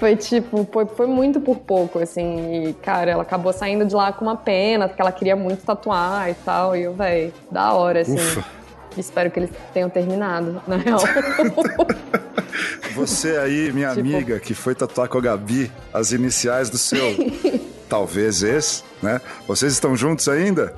Foi 0.01 0.17
tipo, 0.17 0.67
foi, 0.73 0.87
foi, 0.87 1.07
muito 1.07 1.43
por 1.43 1.59
pouco, 1.59 1.99
assim. 1.99 2.69
E, 2.69 2.73
cara, 2.73 3.11
ela 3.11 3.21
acabou 3.21 3.53
saindo 3.53 3.85
de 3.85 3.95
lá 3.95 4.11
com 4.11 4.25
uma 4.25 4.35
pena, 4.35 4.89
porque 4.89 5.03
ela 5.03 5.13
queria 5.13 5.37
muito 5.37 5.63
tatuar 5.63 6.31
e 6.31 6.35
tal. 6.35 6.75
E 6.75 6.85
eu, 6.85 6.95
velho, 6.95 7.31
da 7.51 7.75
hora, 7.75 8.01
assim. 8.01 8.15
Ufa. 8.15 8.60
Espero 8.97 9.31
que 9.31 9.41
eles 9.41 9.51
tenham 9.73 9.89
terminado, 9.89 10.63
na 10.67 10.77
real. 10.77 11.01
Você 12.95 13.37
aí, 13.37 13.73
minha 13.73 13.95
tipo... 13.95 14.01
amiga, 14.01 14.41
que 14.41 14.53
foi 14.53 14.75
tatuar 14.75 15.09
com 15.09 15.19
a 15.19 15.21
Gabi, 15.21 15.71
as 15.93 16.13
iniciais 16.13 16.69
do 16.69 16.79
seu. 16.79 17.15
talvez 17.89 18.43
esse, 18.43 18.85
né? 19.03 19.21
Vocês 19.47 19.73
estão 19.73 19.97
juntos 19.97 20.29
ainda? 20.29 20.75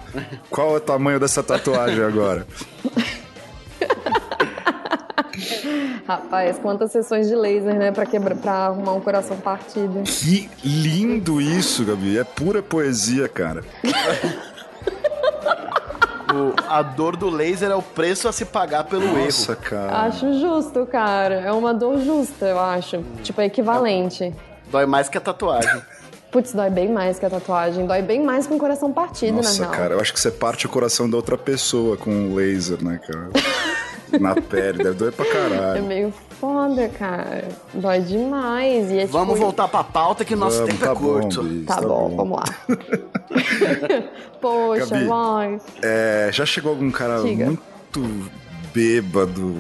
Qual 0.49 0.75
é 0.75 0.77
o 0.79 0.81
tamanho 0.81 1.21
dessa 1.21 1.43
tatuagem 1.43 2.03
agora? 2.03 2.47
Rapaz, 6.07 6.59
quantas 6.59 6.93
sessões 6.93 7.29
de 7.29 7.35
laser, 7.35 7.75
né, 7.75 7.93
pra, 7.93 8.05
quebra, 8.05 8.35
pra 8.35 8.53
arrumar 8.67 8.95
um 8.95 9.01
coração 9.01 9.37
partido. 9.37 10.03
Que 10.03 10.51
lindo 10.65 11.41
isso, 11.41 11.85
Gabi. 11.85 12.19
É 12.19 12.25
pura 12.25 12.63
poesia, 12.63 13.29
cara. 13.29 13.63
o, 16.33 16.55
a 16.69 16.83
dor 16.83 17.17
do 17.17 17.29
laser 17.31 17.71
é 17.71 17.75
o 17.75 17.83
preço 17.83 18.29
a 18.29 18.33
se 18.33 18.45
pagar 18.45 18.85
pelo 18.85 19.03
Nossa, 19.07 19.19
erro. 19.19 19.25
Nossa, 19.27 19.57
cara. 19.57 19.97
Acho 20.03 20.41
justo, 20.41 20.87
cara. 20.87 21.35
É 21.37 21.53
uma 21.53 21.73
dor 21.73 21.99
justa, 22.01 22.47
eu 22.47 22.59
acho. 22.59 23.03
Tipo, 23.23 23.41
é 23.41 23.47
equivalente. 23.47 24.35
Dói 24.71 24.87
mais 24.87 25.09
que 25.09 25.19
a 25.19 25.21
tatuagem. 25.21 25.83
Putz, 26.31 26.55
dói 26.55 26.71
bem 26.71 26.91
mais 26.91 27.19
que 27.19 27.27
a 27.27 27.31
tatuagem. 27.31 27.87
Dói 27.87 28.01
bem 28.01 28.23
mais 28.23 28.47
com 28.47 28.55
o 28.55 28.59
coração 28.59 28.91
partido, 28.91 29.37
Nossa, 29.37 29.61
na 29.63 29.71
real. 29.71 29.81
cara, 29.83 29.95
eu 29.95 30.01
acho 30.01 30.13
que 30.15 30.19
você 30.19 30.31
parte 30.31 30.65
o 30.65 30.69
coração 30.69 31.09
da 31.09 31.17
outra 31.17 31.37
pessoa 31.37 31.97
com 31.97 32.11
um 32.11 32.35
laser, 32.35 32.83
né, 32.83 32.99
cara? 33.07 33.29
na 34.21 34.35
pele, 34.35 34.79
deve 34.79 34.95
doer 34.95 35.13
pra 35.13 35.25
caralho. 35.25 35.79
É 35.79 35.81
meio 35.81 36.13
foda, 36.41 36.89
cara. 36.89 37.49
Dói 37.75 38.01
demais. 38.01 38.91
E 38.91 38.99
é, 38.99 39.07
vamos 39.07 39.35
tipo... 39.35 39.45
voltar 39.45 39.69
pra 39.69 39.85
pauta 39.85 40.25
que 40.25 40.35
nosso 40.35 40.59
vamos, 40.59 40.73
tempo 40.73 40.85
é 40.85 40.87
tá 40.87 40.93
é 40.93 40.97
curto. 40.97 41.43
Bom, 41.43 41.65
tá, 41.65 41.75
tá 41.77 41.81
bom, 41.83 42.09
bom, 42.09 42.17
vamos 42.17 42.39
lá. 42.39 42.45
Poxa, 44.41 44.87
Gabi, 44.87 45.05
vai. 45.07 45.61
É, 45.83 46.31
já 46.33 46.45
chegou 46.45 46.73
algum 46.73 46.91
cara 46.91 47.23
Diga. 47.23 47.47
muito 47.47 48.31
bêbado 48.75 49.55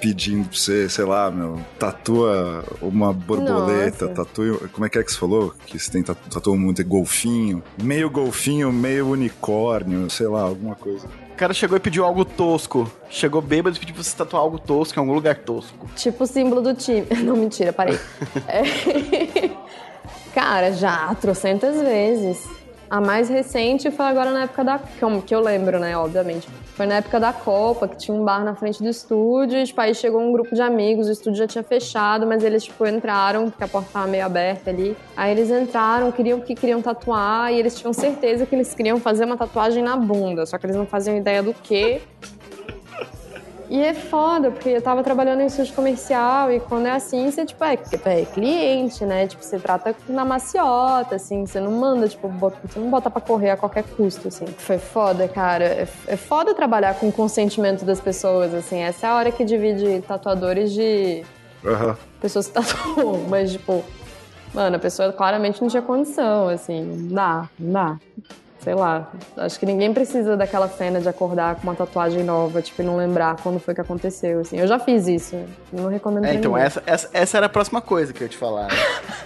pedindo 0.00 0.48
pra 0.48 0.58
você, 0.58 0.88
sei 0.88 1.04
lá, 1.04 1.30
meu, 1.30 1.60
tatua 1.78 2.64
uma 2.80 3.12
borboleta, 3.12 4.06
Nossa. 4.06 4.24
tatua. 4.24 4.68
Como 4.72 4.86
é 4.86 4.88
que 4.88 4.98
é 4.98 5.02
que 5.02 5.12
você 5.12 5.18
falou? 5.18 5.54
Que 5.66 5.78
você 5.78 5.90
tem 5.90 6.02
tatua 6.02 6.56
muito 6.56 6.84
golfinho, 6.84 7.62
meio 7.82 8.10
golfinho, 8.10 8.72
meio 8.72 9.08
unicórnio, 9.08 10.08
sei 10.10 10.26
lá, 10.26 10.42
alguma 10.42 10.74
coisa. 10.74 11.06
O 11.34 11.36
cara 11.36 11.52
chegou 11.52 11.76
e 11.76 11.80
pediu 11.80 12.04
algo 12.04 12.24
tosco. 12.24 12.88
Chegou 13.10 13.42
bêbado 13.42 13.76
e 13.76 13.80
pediu 13.80 13.92
pra 13.92 14.04
você 14.04 14.16
tatuar 14.16 14.40
algo 14.40 14.56
tosco 14.56 14.96
em 14.96 15.00
algum 15.00 15.12
lugar 15.12 15.34
tosco. 15.34 15.90
Tipo 15.96 16.22
o 16.22 16.26
símbolo 16.28 16.62
do 16.62 16.74
time. 16.74 17.04
Não, 17.24 17.36
mentira, 17.36 17.72
parei. 17.72 17.98
é... 18.46 19.50
Cara, 20.32 20.70
já, 20.70 21.12
trocentas 21.16 21.74
vezes. 21.82 22.48
A 22.88 23.00
mais 23.00 23.28
recente 23.28 23.90
foi 23.90 24.06
agora 24.06 24.30
na 24.30 24.44
época 24.44 24.62
da. 24.62 24.78
Que 25.26 25.34
eu 25.34 25.40
lembro, 25.40 25.80
né? 25.80 25.96
Obviamente. 25.98 26.46
Foi 26.74 26.86
na 26.86 26.96
época 26.96 27.20
da 27.20 27.32
Copa, 27.32 27.86
que 27.86 27.96
tinha 27.96 28.16
um 28.16 28.24
bar 28.24 28.44
na 28.44 28.56
frente 28.56 28.82
do 28.82 28.88
estúdio. 28.88 29.58
E, 29.58 29.64
tipo, 29.64 29.80
aí 29.80 29.94
chegou 29.94 30.20
um 30.20 30.32
grupo 30.32 30.56
de 30.56 30.60
amigos, 30.60 31.06
o 31.06 31.12
estúdio 31.12 31.38
já 31.38 31.46
tinha 31.46 31.62
fechado, 31.62 32.26
mas 32.26 32.42
eles, 32.42 32.64
tipo, 32.64 32.84
entraram, 32.84 33.48
porque 33.48 33.62
a 33.62 33.68
porta 33.68 33.90
tava 33.92 34.08
meio 34.08 34.26
aberta 34.26 34.70
ali. 34.70 34.96
Aí 35.16 35.30
eles 35.30 35.50
entraram, 35.50 36.10
queriam 36.10 36.40
que 36.40 36.52
queriam 36.52 36.82
tatuar, 36.82 37.52
e 37.52 37.60
eles 37.60 37.78
tinham 37.78 37.92
certeza 37.92 38.44
que 38.44 38.56
eles 38.56 38.74
queriam 38.74 38.98
fazer 38.98 39.24
uma 39.24 39.36
tatuagem 39.36 39.84
na 39.84 39.96
bunda. 39.96 40.44
Só 40.46 40.58
que 40.58 40.66
eles 40.66 40.74
não 40.74 40.84
faziam 40.84 41.16
ideia 41.16 41.44
do 41.44 41.54
que. 41.54 42.02
E 43.68 43.80
é 43.82 43.94
foda, 43.94 44.50
porque 44.50 44.68
eu 44.68 44.82
tava 44.82 45.02
trabalhando 45.02 45.40
em 45.40 45.46
estúdio 45.46 45.74
comercial 45.74 46.52
e 46.52 46.60
quando 46.60 46.86
é 46.86 46.92
assim, 46.92 47.30
você, 47.30 47.44
tipo, 47.44 47.64
é, 47.64 47.78
é 48.04 48.24
cliente, 48.24 49.04
né? 49.04 49.26
Tipo, 49.26 49.42
você 49.42 49.58
trata 49.58 49.94
na 50.08 50.24
maciota, 50.24 51.16
assim, 51.16 51.46
você 51.46 51.60
não 51.60 51.72
manda, 51.72 52.08
tipo, 52.08 52.28
bota, 52.28 52.56
você 52.66 52.78
não 52.78 52.90
bota 52.90 53.10
pra 53.10 53.20
correr 53.20 53.50
a 53.50 53.56
qualquer 53.56 53.84
custo, 53.84 54.28
assim. 54.28 54.46
Foi 54.46 54.78
foda, 54.78 55.26
cara. 55.28 55.64
É, 55.64 55.88
é 56.06 56.16
foda 56.16 56.54
trabalhar 56.54 56.94
com 56.94 57.08
o 57.08 57.12
consentimento 57.12 57.84
das 57.84 58.00
pessoas, 58.00 58.52
assim. 58.52 58.80
Essa 58.80 59.06
é 59.06 59.10
a 59.10 59.14
hora 59.14 59.32
que 59.32 59.44
divide 59.44 60.02
tatuadores 60.02 60.72
de 60.72 61.24
uhum. 61.64 61.94
pessoas 62.20 62.48
que 62.48 62.54
tatuam, 62.54 63.24
mas, 63.30 63.52
tipo, 63.52 63.82
mano, 64.52 64.76
a 64.76 64.78
pessoa 64.78 65.12
claramente 65.12 65.60
não 65.62 65.68
tinha 65.68 65.82
condição, 65.82 66.48
assim. 66.48 66.82
Não 66.82 67.14
dá, 67.14 67.48
não 67.58 67.72
dá 67.72 67.98
sei 68.64 68.74
lá, 68.74 69.12
acho 69.36 69.60
que 69.60 69.66
ninguém 69.66 69.92
precisa 69.92 70.38
daquela 70.38 70.66
cena 70.68 70.98
de 70.98 71.06
acordar 71.06 71.56
com 71.56 71.64
uma 71.64 71.74
tatuagem 71.74 72.24
nova, 72.24 72.62
tipo, 72.62 72.80
e 72.80 72.84
não 72.84 72.96
lembrar 72.96 73.36
quando 73.42 73.60
foi 73.60 73.74
que 73.74 73.80
aconteceu, 73.82 74.40
assim. 74.40 74.58
Eu 74.58 74.66
já 74.66 74.78
fiz 74.78 75.06
isso, 75.06 75.36
não 75.70 75.88
recomendo 75.88 76.24
é, 76.24 76.34
então, 76.34 76.56
essa, 76.56 76.82
essa, 76.86 77.10
essa, 77.12 77.36
era 77.36 77.46
a 77.46 77.48
próxima 77.50 77.82
coisa 77.82 78.14
que 78.14 78.22
eu 78.22 78.24
ia 78.24 78.30
te 78.30 78.38
falar. 78.38 78.68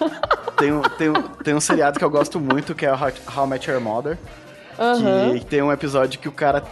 tem, 0.59 0.73
um, 0.73 0.83
tem, 0.83 1.09
um, 1.09 1.23
tem 1.45 1.55
um 1.55 1.61
seriado 1.61 2.01
que 2.01 2.05
eu 2.05 2.11
gosto 2.11 2.41
muito, 2.41 2.75
que 2.75 2.85
é 2.85 2.93
o 2.93 2.97
How, 2.97 3.13
How 3.37 3.47
Met 3.47 3.71
Your 3.71 3.81
Mother, 3.81 4.19
uhum. 4.77 5.35
que, 5.35 5.39
que 5.39 5.47
tem 5.47 5.63
um 5.63 5.71
episódio 5.71 6.19
que 6.19 6.29
o 6.29 6.33
cara 6.33 6.65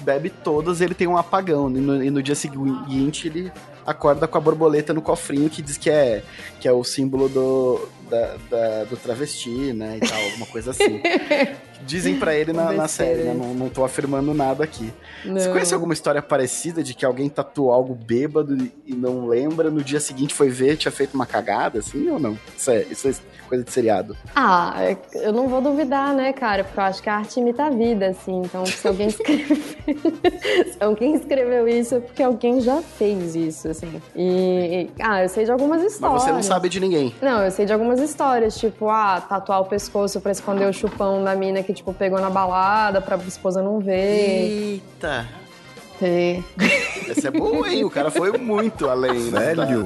bebe 0.00 0.28
todas 0.28 0.80
ele 0.80 0.94
tem 0.94 1.06
um 1.06 1.16
apagão, 1.16 1.70
e 1.70 1.80
no, 1.80 2.04
e 2.04 2.10
no 2.10 2.22
dia 2.22 2.34
seguinte 2.34 3.28
ele 3.28 3.50
acorda 3.86 4.28
com 4.28 4.36
a 4.36 4.40
borboleta 4.40 4.92
no 4.92 5.00
cofrinho 5.00 5.48
que 5.48 5.62
diz 5.62 5.78
que 5.78 5.88
é, 5.88 6.22
que 6.60 6.68
é 6.68 6.72
o 6.72 6.84
símbolo 6.84 7.28
do, 7.28 7.88
da, 8.12 8.36
da 8.50 8.84
do 8.84 8.96
travesti, 8.96 9.72
né? 9.72 9.96
E 9.96 10.06
tal, 10.06 10.22
alguma 10.22 10.46
coisa 10.46 10.70
assim. 10.70 11.00
Dizem 11.84 12.16
para 12.16 12.34
ele 12.34 12.52
na, 12.52 12.70
na 12.72 12.86
série, 12.86 13.24
né? 13.24 13.34
Não, 13.34 13.54
não 13.54 13.68
tô 13.68 13.84
afirmando 13.84 14.32
nada 14.32 14.62
aqui. 14.62 14.92
Não. 15.24 15.34
Você 15.34 15.48
conhece 15.48 15.74
alguma 15.74 15.92
história 15.92 16.22
parecida 16.22 16.82
de 16.82 16.94
que 16.94 17.04
alguém 17.04 17.28
tatuou 17.28 17.72
algo 17.72 17.94
bêbado 17.94 18.56
e 18.86 18.94
não 18.94 19.26
lembra, 19.26 19.68
no 19.68 19.82
dia 19.82 19.98
seguinte 19.98 20.32
foi 20.32 20.48
ver, 20.48 20.76
tinha 20.76 20.92
feito 20.92 21.14
uma 21.14 21.26
cagada, 21.26 21.80
assim, 21.80 22.08
ou 22.08 22.20
não? 22.20 22.38
Isso 22.56 22.70
é, 22.70 22.82
isso 22.88 23.08
é 23.08 23.14
coisa 23.52 23.64
de 23.64 23.70
seriado. 23.70 24.16
Ah, 24.34 24.74
eu 25.12 25.30
não 25.30 25.46
vou 25.46 25.60
duvidar, 25.60 26.14
né, 26.14 26.32
cara? 26.32 26.64
Porque 26.64 26.80
eu 26.80 26.84
acho 26.84 27.02
que 27.02 27.10
a 27.10 27.16
arte 27.16 27.38
imita 27.38 27.64
a 27.64 27.70
vida, 27.70 28.06
assim. 28.06 28.40
Então, 28.42 28.64
se 28.64 28.88
alguém 28.88 29.08
escreveu, 29.12 29.56
se 29.56 30.76
alguém 30.80 31.14
escreveu 31.14 31.68
isso, 31.68 31.96
é 31.96 32.00
porque 32.00 32.22
alguém 32.22 32.62
já 32.62 32.80
fez 32.80 33.34
isso, 33.34 33.68
assim. 33.68 34.00
E, 34.16 34.88
ah, 35.00 35.22
eu 35.22 35.28
sei 35.28 35.44
de 35.44 35.50
algumas 35.50 35.82
histórias. 35.82 36.22
Mas 36.22 36.22
você 36.22 36.32
não 36.32 36.42
sabe 36.42 36.70
de 36.70 36.80
ninguém. 36.80 37.14
Não, 37.20 37.42
eu 37.42 37.50
sei 37.50 37.66
de 37.66 37.72
algumas 37.74 38.00
histórias, 38.02 38.56
tipo, 38.56 38.90
ah, 38.90 39.20
tatuar 39.20 39.60
o 39.60 39.64
pescoço 39.64 40.20
pra 40.20 40.32
esconder 40.32 40.68
o 40.68 40.72
chupão 40.72 41.22
da 41.24 41.34
mina 41.34 41.62
que, 41.62 41.72
tipo, 41.72 41.94
pegou 41.94 42.20
na 42.20 42.28
balada 42.28 43.00
pra 43.00 43.16
esposa 43.16 43.62
não 43.62 43.80
ver. 43.80 43.94
Eita! 43.94 45.26
É. 46.02 46.40
Essa 47.08 47.28
é 47.28 47.30
boa, 47.30 47.68
hein? 47.68 47.84
O 47.84 47.90
cara 47.90 48.10
foi 48.10 48.36
muito 48.36 48.88
além, 48.88 49.30
né? 49.30 49.54
Velho. 49.54 49.84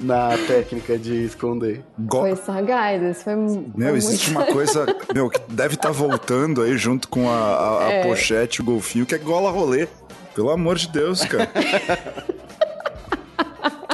Na, 0.00 0.28
na 0.30 0.38
técnica 0.46 0.98
de 0.98 1.24
esconder. 1.24 1.82
Go 1.98 2.20
foi 2.20 2.36
sagaz, 2.36 3.02
isso 3.02 3.24
foi 3.24 3.34
Meu, 3.74 3.96
existe 3.96 4.30
uma 4.30 4.44
coisa, 4.52 4.84
meu, 5.14 5.30
que 5.30 5.40
deve 5.48 5.74
estar 5.74 5.88
tá 5.88 5.94
voltando 5.94 6.60
aí 6.60 6.76
junto 6.76 7.08
com 7.08 7.30
a, 7.30 7.32
a, 7.34 7.86
a 7.86 7.92
é. 7.92 8.02
pochete, 8.02 8.60
o 8.60 8.64
golfinho, 8.64 9.06
que 9.06 9.14
é 9.14 9.18
gola 9.18 9.50
rolê. 9.50 9.88
Pelo 10.34 10.50
amor 10.50 10.76
de 10.76 10.88
Deus, 10.88 11.24
cara. 11.24 11.48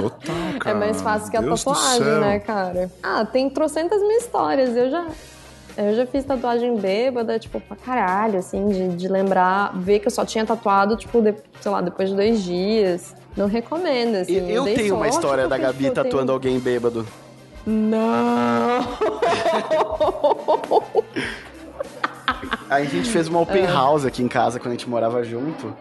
Total, 0.03 0.59
cara. 0.59 0.77
É 0.77 0.79
mais 0.79 1.03
fácil 1.03 1.31
que 1.31 1.37
a 1.37 1.41
Deus 1.41 1.63
tatuagem, 1.63 2.21
né, 2.21 2.39
cara? 2.41 2.91
Ah, 3.03 3.25
tem 3.25 3.49
trocentas 3.51 4.01
mil 4.01 4.19
histórias. 4.19 4.77
Eu 4.77 4.91
já, 4.91 5.07
eu 5.77 5.95
já 5.95 6.07
fiz 6.07 6.25
tatuagem 6.25 6.77
bêbada, 6.77 7.39
tipo, 7.39 7.61
pra 7.61 7.77
caralho, 7.77 8.39
assim, 8.39 8.69
de, 8.69 8.89
de 8.89 9.09
lembrar, 9.09 9.73
ver 9.75 9.99
que 10.01 10.07
eu 10.07 10.11
só 10.11 10.25
tinha 10.25 10.45
tatuado, 10.45 10.97
tipo, 10.97 11.21
de, 11.21 11.35
sei 11.61 11.71
lá, 11.71 11.81
depois 11.81 12.09
de 12.09 12.17
dois 12.17 12.43
dias. 12.43 13.15
Não 13.37 13.47
recomendo, 13.47 14.17
assim. 14.17 14.37
Eu, 14.37 14.67
eu 14.67 14.75
tenho 14.75 14.97
uma 14.97 15.09
história 15.09 15.47
da 15.47 15.57
Gabi 15.57 15.85
tipo, 15.85 15.95
tatuando 15.95 16.27
tenho... 16.27 16.33
alguém 16.33 16.59
bêbado. 16.59 17.07
Não! 17.67 18.81
Aí 22.69 22.87
a 22.87 22.91
gente 22.91 23.11
fez 23.11 23.29
uma 23.29 23.41
open 23.41 23.67
ah. 23.67 23.73
house 23.73 24.05
aqui 24.05 24.23
em 24.23 24.29
casa 24.29 24.59
quando 24.59 24.73
a 24.73 24.77
gente 24.77 24.89
morava 24.89 25.23
junto. 25.23 25.75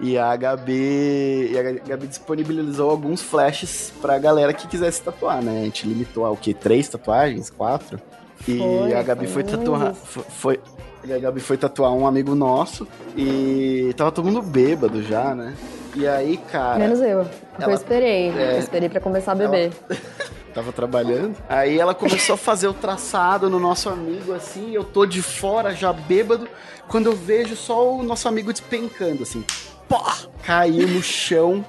E 0.00 0.18
a 0.18 0.34
Gabi, 0.34 1.52
e 1.52 1.58
a 1.58 1.62
Gabi 1.62 2.06
disponibilizou 2.08 2.90
alguns 2.90 3.22
flashes 3.22 3.92
pra 4.02 4.18
galera 4.18 4.52
que 4.52 4.66
quisesse 4.66 5.00
tatuar, 5.00 5.40
né? 5.42 5.60
A 5.60 5.64
gente 5.64 5.86
limitou 5.86 6.26
a 6.26 6.30
o 6.30 6.36
quê? 6.36 6.52
Três 6.52 6.88
tatuagens? 6.88 7.48
Quatro? 7.48 8.00
E 8.46 8.58
foi, 8.58 8.94
a 8.94 9.02
Gabi 9.02 9.26
foi, 9.26 9.44
foi 9.44 9.56
tatuar. 9.56 9.94
Foi, 9.94 10.60
a 11.04 11.18
Gabi 11.18 11.40
foi 11.40 11.56
tatuar 11.56 11.92
um 11.92 12.06
amigo 12.06 12.34
nosso 12.34 12.88
e 13.16 13.94
tava 13.96 14.10
todo 14.10 14.24
mundo 14.24 14.42
bêbado 14.42 15.02
já, 15.02 15.34
né? 15.34 15.54
E 15.94 16.08
aí, 16.08 16.36
cara. 16.36 16.78
Menos 16.78 17.00
eu. 17.00 17.20
Ela, 17.58 17.70
eu 17.70 17.74
esperei. 17.74 18.30
É, 18.30 18.54
eu 18.54 18.58
esperei 18.58 18.88
para 18.88 19.00
começar 19.00 19.32
a 19.32 19.34
beber. 19.36 19.72
Ela... 19.88 20.00
tava 20.54 20.72
trabalhando. 20.72 21.36
Aí 21.48 21.78
ela 21.78 21.94
começou 21.94 22.34
a 22.34 22.38
fazer 22.38 22.68
o 22.68 22.72
traçado 22.72 23.50
no 23.50 23.58
nosso 23.58 23.88
amigo, 23.88 24.32
assim, 24.32 24.72
eu 24.72 24.84
tô 24.84 25.04
de 25.04 25.20
fora 25.20 25.74
já 25.74 25.92
bêbado, 25.92 26.48
quando 26.88 27.06
eu 27.06 27.12
vejo 27.16 27.56
só 27.56 27.92
o 27.92 28.02
nosso 28.02 28.28
amigo 28.28 28.52
despencando, 28.52 29.24
assim. 29.24 29.44
Pá, 29.88 30.16
caiu 30.42 30.88
no 30.88 31.02
chão. 31.02 31.64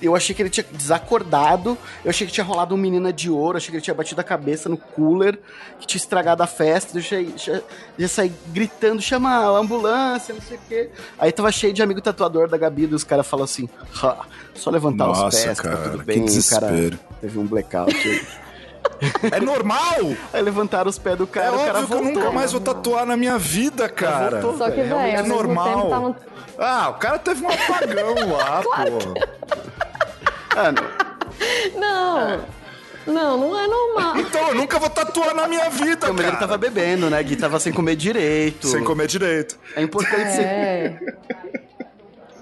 Eu 0.00 0.16
achei 0.16 0.34
que 0.34 0.40
ele 0.40 0.48
tinha 0.48 0.64
desacordado. 0.72 1.76
Eu 2.02 2.08
achei 2.08 2.26
que 2.26 2.32
tinha 2.32 2.44
rolado 2.44 2.74
uma 2.74 2.80
menina 2.80 3.12
de 3.12 3.30
ouro. 3.30 3.58
Achei 3.58 3.70
que 3.70 3.76
ele 3.76 3.82
tinha 3.82 3.94
batido 3.94 4.20
a 4.20 4.24
cabeça 4.24 4.68
no 4.68 4.76
cooler, 4.76 5.38
que 5.78 5.86
tinha 5.86 5.98
estragado 5.98 6.42
a 6.42 6.46
festa. 6.46 6.96
Eu 6.96 7.02
já, 7.02 7.22
já, 7.36 7.60
já 7.98 8.08
saí 8.08 8.32
gritando: 8.48 9.02
chama 9.02 9.28
a 9.28 9.58
ambulância, 9.58 10.34
não 10.34 10.40
sei 10.40 10.56
o 10.56 10.60
quê. 10.68 10.90
Aí 11.18 11.30
tava 11.30 11.52
cheio 11.52 11.72
de 11.72 11.82
amigo 11.82 12.00
tatuador 12.00 12.48
da 12.48 12.56
Gabi. 12.56 12.84
E 12.84 12.94
os 12.94 13.04
caras 13.04 13.26
falaram 13.26 13.44
assim: 13.44 13.68
só 14.54 14.70
levantar 14.70 15.06
Nossa, 15.06 15.26
os 15.26 15.44
pés, 15.44 15.60
cara, 15.60 15.76
tá 15.76 15.82
tudo 15.90 15.98
que 15.98 16.04
bem. 16.04 16.16
O 16.16 16.20
cara 16.20 16.26
desespero. 16.26 16.98
teve 17.20 17.38
um 17.38 17.46
blackout 17.46 17.94
aí. 17.94 18.26
É 19.32 19.40
normal! 19.40 20.14
Aí 20.32 20.42
levantaram 20.42 20.88
os 20.90 20.98
pés 20.98 21.16
do 21.16 21.24
É 21.24 21.26
cara, 21.26 21.52
o 21.54 21.58
cara 21.58 21.70
óbvio 21.80 21.86
que 21.86 21.92
eu 21.94 21.98
voltou. 22.02 22.12
nunca 22.22 22.30
mais 22.32 22.52
vou 22.52 22.60
tatuar 22.60 23.06
na 23.06 23.16
minha 23.16 23.38
vida, 23.38 23.88
cara. 23.88 24.40
voltou. 24.40 24.58
Só 24.58 24.70
que, 24.70 24.80
É, 24.80 24.84
velho, 24.84 24.96
É 25.18 25.22
normal. 25.22 25.74
tempo 25.74 25.88
tava... 25.90 26.16
Ah, 26.58 26.88
o 26.90 26.94
cara 26.94 27.18
teve 27.18 27.42
um 27.44 27.48
apagão 27.48 28.14
lá, 28.36 28.60
pô. 28.62 29.14
Ah, 30.56 30.72
não. 30.72 31.10
Não, 31.80 32.40
não, 33.06 33.38
não 33.38 33.58
é 33.58 33.66
normal. 33.66 34.16
Então, 34.18 34.48
eu 34.48 34.54
nunca 34.54 34.78
vou 34.78 34.90
tatuar 34.90 35.34
na 35.34 35.48
minha 35.48 35.70
vida, 35.70 36.06
Não, 36.08 36.14
mas 36.14 36.22
ele 36.24 36.32
cara. 36.32 36.40
tava 36.40 36.58
bebendo, 36.58 37.08
né? 37.08 37.22
Gui 37.22 37.36
tava 37.36 37.58
sem 37.58 37.72
comer 37.72 37.96
direito. 37.96 38.66
Sem 38.68 38.84
comer 38.84 39.06
direito. 39.06 39.58
É 39.74 39.80
importante 39.82 40.30
você. 40.32 40.42
É, 40.42 40.98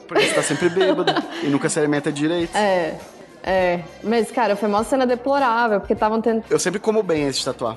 Porque 0.09 0.25
você 0.27 0.35
tá 0.35 0.42
sempre 0.42 0.68
bêbado 0.71 1.12
e 1.42 1.47
nunca 1.47 1.68
se 1.68 1.79
alimenta 1.79 2.11
direito. 2.11 2.57
é, 2.57 2.94
é. 3.42 3.81
Mas, 4.03 4.31
cara, 4.31 4.57
foi 4.57 4.68
uma 4.68 4.85
cena 4.85 5.07
deplorável, 5.07 5.81
porque 5.81 5.92
estavam 5.92 6.20
tentando... 6.20 6.44
Eu 6.51 6.59
sempre 6.59 6.79
como 6.81 7.03
bem 7.03 7.24
antes 7.24 7.38
de 7.38 7.44
tatuar. 7.44 7.77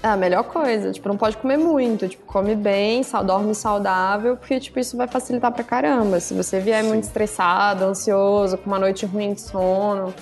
É 0.00 0.06
a 0.08 0.16
melhor 0.16 0.44
coisa, 0.44 0.92
tipo, 0.92 1.08
não 1.08 1.16
pode 1.16 1.36
comer 1.38 1.56
muito, 1.56 2.06
tipo, 2.08 2.24
come 2.24 2.54
bem, 2.54 3.02
sal- 3.02 3.24
dorme 3.24 3.52
saudável, 3.52 4.36
porque, 4.36 4.60
tipo, 4.60 4.78
isso 4.78 4.96
vai 4.96 5.08
facilitar 5.08 5.50
pra 5.50 5.64
caramba. 5.64 6.20
Se 6.20 6.34
você 6.34 6.60
vier 6.60 6.84
muito 6.84 7.02
estressado, 7.02 7.84
ansioso, 7.84 8.56
com 8.58 8.66
uma 8.70 8.78
noite 8.78 9.04
ruim 9.04 9.34
de 9.34 9.40
sono, 9.40 10.14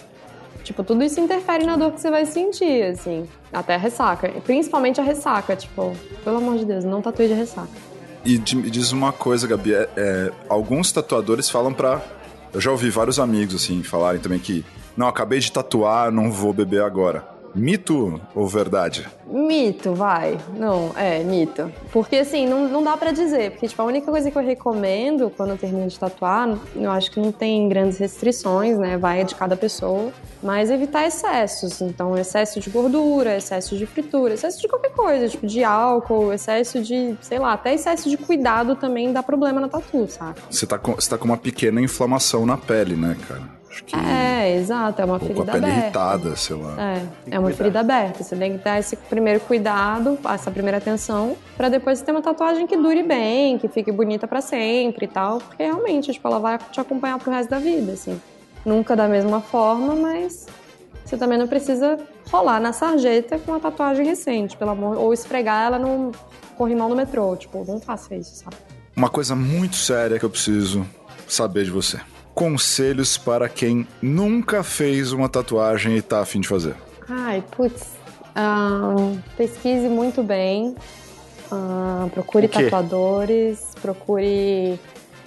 tipo, 0.65 0.83
tudo 0.83 1.05
isso 1.05 1.21
interfere 1.21 1.67
na 1.67 1.77
dor 1.77 1.93
que 1.93 2.01
você 2.01 2.11
vai 2.11 2.25
sentir, 2.25 2.85
assim. 2.85 3.29
Até 3.53 3.75
a 3.75 3.79
ressaca, 3.79 4.29
principalmente 4.45 4.99
a 4.99 5.05
ressaca, 5.05 5.55
tipo, 5.55 5.95
pelo 6.25 6.39
amor 6.39 6.57
de 6.57 6.65
Deus, 6.65 6.83
não 6.83 7.03
tatue 7.03 7.29
de 7.29 7.35
ressaca. 7.35 7.69
E 8.25 8.39
diz 8.39 8.93
uma 8.93 9.13
coisa, 9.13 9.47
Gabi, 9.47 9.75
é, 9.75 9.89
é, 9.95 10.33
alguns 10.49 10.91
tatuadores 10.91 11.51
falam 11.51 11.75
pra. 11.75 12.01
Eu 12.57 12.61
já 12.63 12.71
ouvi 12.71 12.89
vários 12.89 13.19
amigos 13.19 13.55
assim 13.55 13.83
falarem 13.83 14.19
também 14.19 14.39
que 14.39 14.65
não, 14.97 15.07
acabei 15.07 15.39
de 15.39 15.53
tatuar, 15.53 16.11
não 16.11 16.33
vou 16.33 16.55
beber 16.55 16.81
agora. 16.81 17.36
Mito 17.57 18.21
ou 18.35 18.47
verdade? 18.47 19.09
Mito, 19.27 19.95
vai. 19.95 20.39
Não, 20.55 20.93
é, 20.95 21.25
mito. 21.25 21.73
Porque 21.91 22.17
assim, 22.17 22.47
não, 22.47 22.69
não 22.69 22.85
dá 22.85 22.97
pra 22.99 23.13
dizer. 23.13 23.53
Porque, 23.53 23.67
tipo, 23.67 23.81
a 23.81 23.85
única 23.87 24.11
coisa 24.11 24.31
que 24.31 24.37
eu 24.37 24.43
recomendo 24.43 25.31
quando 25.35 25.51
eu 25.51 25.57
termino 25.57 25.89
de 25.89 25.99
tatuar, 25.99 26.59
eu 26.77 26.91
acho 26.91 27.11
que 27.11 27.19
não 27.19 27.33
tem 27.33 27.67
grandes 27.67 27.97
restrições, 27.97 28.77
né? 28.77 28.99
Vai 28.99 29.25
de 29.25 29.35
cada 29.35 29.57
pessoa. 29.57 30.13
Mas 30.43 30.71
evitar 30.71 31.07
excessos. 31.07 31.81
Então, 31.81 32.17
excesso 32.17 32.61
de 32.61 32.69
gordura, 32.69 33.39
excesso 33.39 33.77
de 33.77 33.87
fritura, 33.87 34.35
excesso 34.35 34.61
de 34.61 34.69
qualquer 34.69 34.93
coisa, 34.93 35.27
tipo, 35.27 35.47
de 35.47 35.65
álcool, 35.65 36.35
excesso 36.35 36.83
de, 36.83 37.17
sei 37.23 37.39
lá, 37.39 37.55
até 37.55 37.75
excesso 37.75 38.11
de 38.11 38.19
cuidado 38.19 38.77
também 38.77 39.13
dá 39.13 39.23
problema 39.23 39.61
na 39.61 39.69
tatu, 39.69 40.07
saca? 40.09 40.43
Você 40.51 40.67
tá, 40.67 40.79
com, 40.79 40.95
você 40.95 41.09
tá 41.09 41.17
com 41.17 41.25
uma 41.25 41.39
pequena 41.39 41.81
inflamação 41.81 42.45
na 42.45 42.59
pele, 42.59 42.95
né, 42.97 43.17
cara? 43.27 43.56
Acho 43.77 43.85
que. 43.85 43.95
É, 43.95 44.57
exato, 44.57 45.03
é 45.03 45.05
uma 45.05 45.15
ou 45.15 45.21
com 45.21 45.27
a 45.27 45.29
ferida 45.29 45.53
pele 45.53 45.65
aberta. 45.67 45.83
irritada, 45.83 46.37
sei 46.37 46.57
lá. 46.57 46.77
É, 46.81 47.03
é 47.33 47.39
uma 47.39 47.43
cuidar. 47.43 47.57
ferida 47.57 47.81
aberta. 47.81 48.25
Você 48.25 48.35
tem 48.35 48.57
que 48.57 48.65
dar 48.65 48.79
esse 48.79 48.97
primeiro 48.97 49.41
cuidado, 49.41 50.19
essa 50.25 50.51
primeira 50.51 50.79
atenção, 50.79 51.37
pra 51.57 51.69
depois 51.69 51.99
você 51.99 52.05
ter 52.07 52.13
uma 52.13 52.23
tatuagem 52.23 52.67
que 52.67 52.77
dure 52.77 53.03
bem, 53.03 53.59
que 53.59 53.69
fique 53.69 53.93
bonita 53.93 54.27
pra 54.27 54.41
sempre 54.41 55.05
e 55.05 55.09
tal, 55.09 55.39
porque 55.39 55.63
realmente, 55.63 56.11
tipo, 56.11 56.27
ela 56.27 56.39
vai 56.39 56.59
te 56.59 56.81
acompanhar 56.81 57.19
pro 57.19 57.31
resto 57.31 57.51
da 57.51 57.59
vida, 57.59 57.93
assim. 57.93 58.19
Nunca 58.65 58.97
da 58.97 59.07
mesma 59.07 59.43
forma, 59.43 59.95
mas 59.95 60.47
você 61.05 61.19
também 61.19 61.39
não 61.39 61.47
precisa 61.47 61.99
rolar 62.31 62.59
na 62.59 62.73
sarjeta 62.73 63.39
com 63.39 63.53
uma 63.53 63.61
tatuagem 63.61 64.07
recente, 64.07 64.57
pelo 64.57 64.71
amor, 64.71 64.97
ou 64.97 65.13
esfregar 65.13 65.67
ela 65.67 65.79
no 65.79 66.13
corrimão 66.57 66.89
do 66.89 66.97
metrô, 66.97 67.37
tipo, 67.37 67.63
não 67.69 67.79
faça 67.79 68.15
isso, 68.15 68.37
sabe? 68.37 68.57
Uma 68.97 69.11
coisa 69.11 69.37
muito 69.37 69.77
séria 69.77 70.19
que 70.19 70.25
eu 70.25 70.31
preciso 70.31 70.87
saber 71.29 71.65
de 71.65 71.71
você. 71.71 72.01
Conselhos 72.37 73.17
para 73.17 73.49
quem 73.49 73.89
nunca 74.03 74.63
fez 74.63 75.11
uma 75.11 75.27
tatuagem 75.27 75.97
e 75.97 76.03
tá 76.03 76.21
afim 76.21 76.39
de 76.39 76.47
fazer. 76.47 76.77
Ai, 77.09 77.43
putz. 77.51 77.97
ahn, 78.35 79.17
pesquise 79.39 79.89
muito 79.89 80.23
bem. 80.23 80.77
ahn, 81.51 82.11
procure 82.11 82.47
tatuadores, 82.47 83.75
procure 83.81 84.79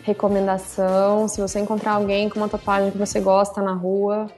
recomendação. 0.04 1.28
Se 1.28 1.42
você 1.42 1.60
encontrar 1.60 1.94
alguém 1.94 2.30
com 2.30 2.38
uma 2.38 2.48
tatuagem 2.48 2.92
que 2.92 2.98
você 3.00 3.20
gosta 3.20 3.60
na 3.60 3.74
rua, 3.74 4.30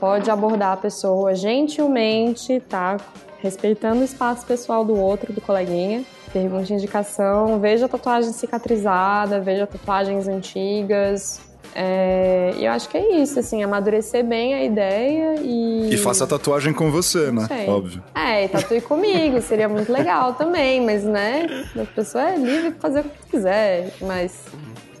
pode 0.00 0.28
abordar 0.28 0.72
a 0.72 0.76
pessoa 0.76 1.32
gentilmente, 1.36 2.58
tá? 2.68 2.96
Respeitando 3.38 4.00
o 4.00 4.04
espaço 4.04 4.44
pessoal 4.44 4.84
do 4.84 4.98
outro, 4.98 5.32
do 5.32 5.40
coleguinha. 5.40 6.04
Pergunte 6.32 6.74
indicação, 6.74 7.60
veja 7.60 7.88
tatuagem 7.88 8.32
cicatrizada, 8.32 9.40
veja 9.40 9.64
tatuagens 9.64 10.26
antigas. 10.26 11.53
É, 11.74 12.54
e 12.56 12.64
eu 12.64 12.72
acho 12.72 12.88
que 12.88 12.96
é 12.96 13.16
isso, 13.20 13.38
assim, 13.38 13.62
amadurecer 13.62 14.24
bem 14.24 14.54
a 14.54 14.62
ideia 14.64 15.34
e. 15.40 15.90
E 15.92 15.96
faça 15.96 16.24
a 16.24 16.26
tatuagem 16.26 16.72
com 16.72 16.90
você, 16.90 17.30
né? 17.32 17.46
Óbvio. 17.68 18.02
É, 18.14 18.44
e 18.44 18.48
tatue 18.48 18.80
comigo, 18.80 19.40
seria 19.40 19.68
muito 19.68 19.92
legal 19.92 20.34
também, 20.34 20.80
mas 20.84 21.02
né, 21.04 21.46
a 21.80 21.84
pessoa 21.84 22.30
é 22.30 22.36
livre 22.36 22.70
pra 22.72 22.80
fazer 22.80 23.00
o 23.00 23.04
que 23.04 23.30
quiser, 23.30 23.90
mas 24.00 24.32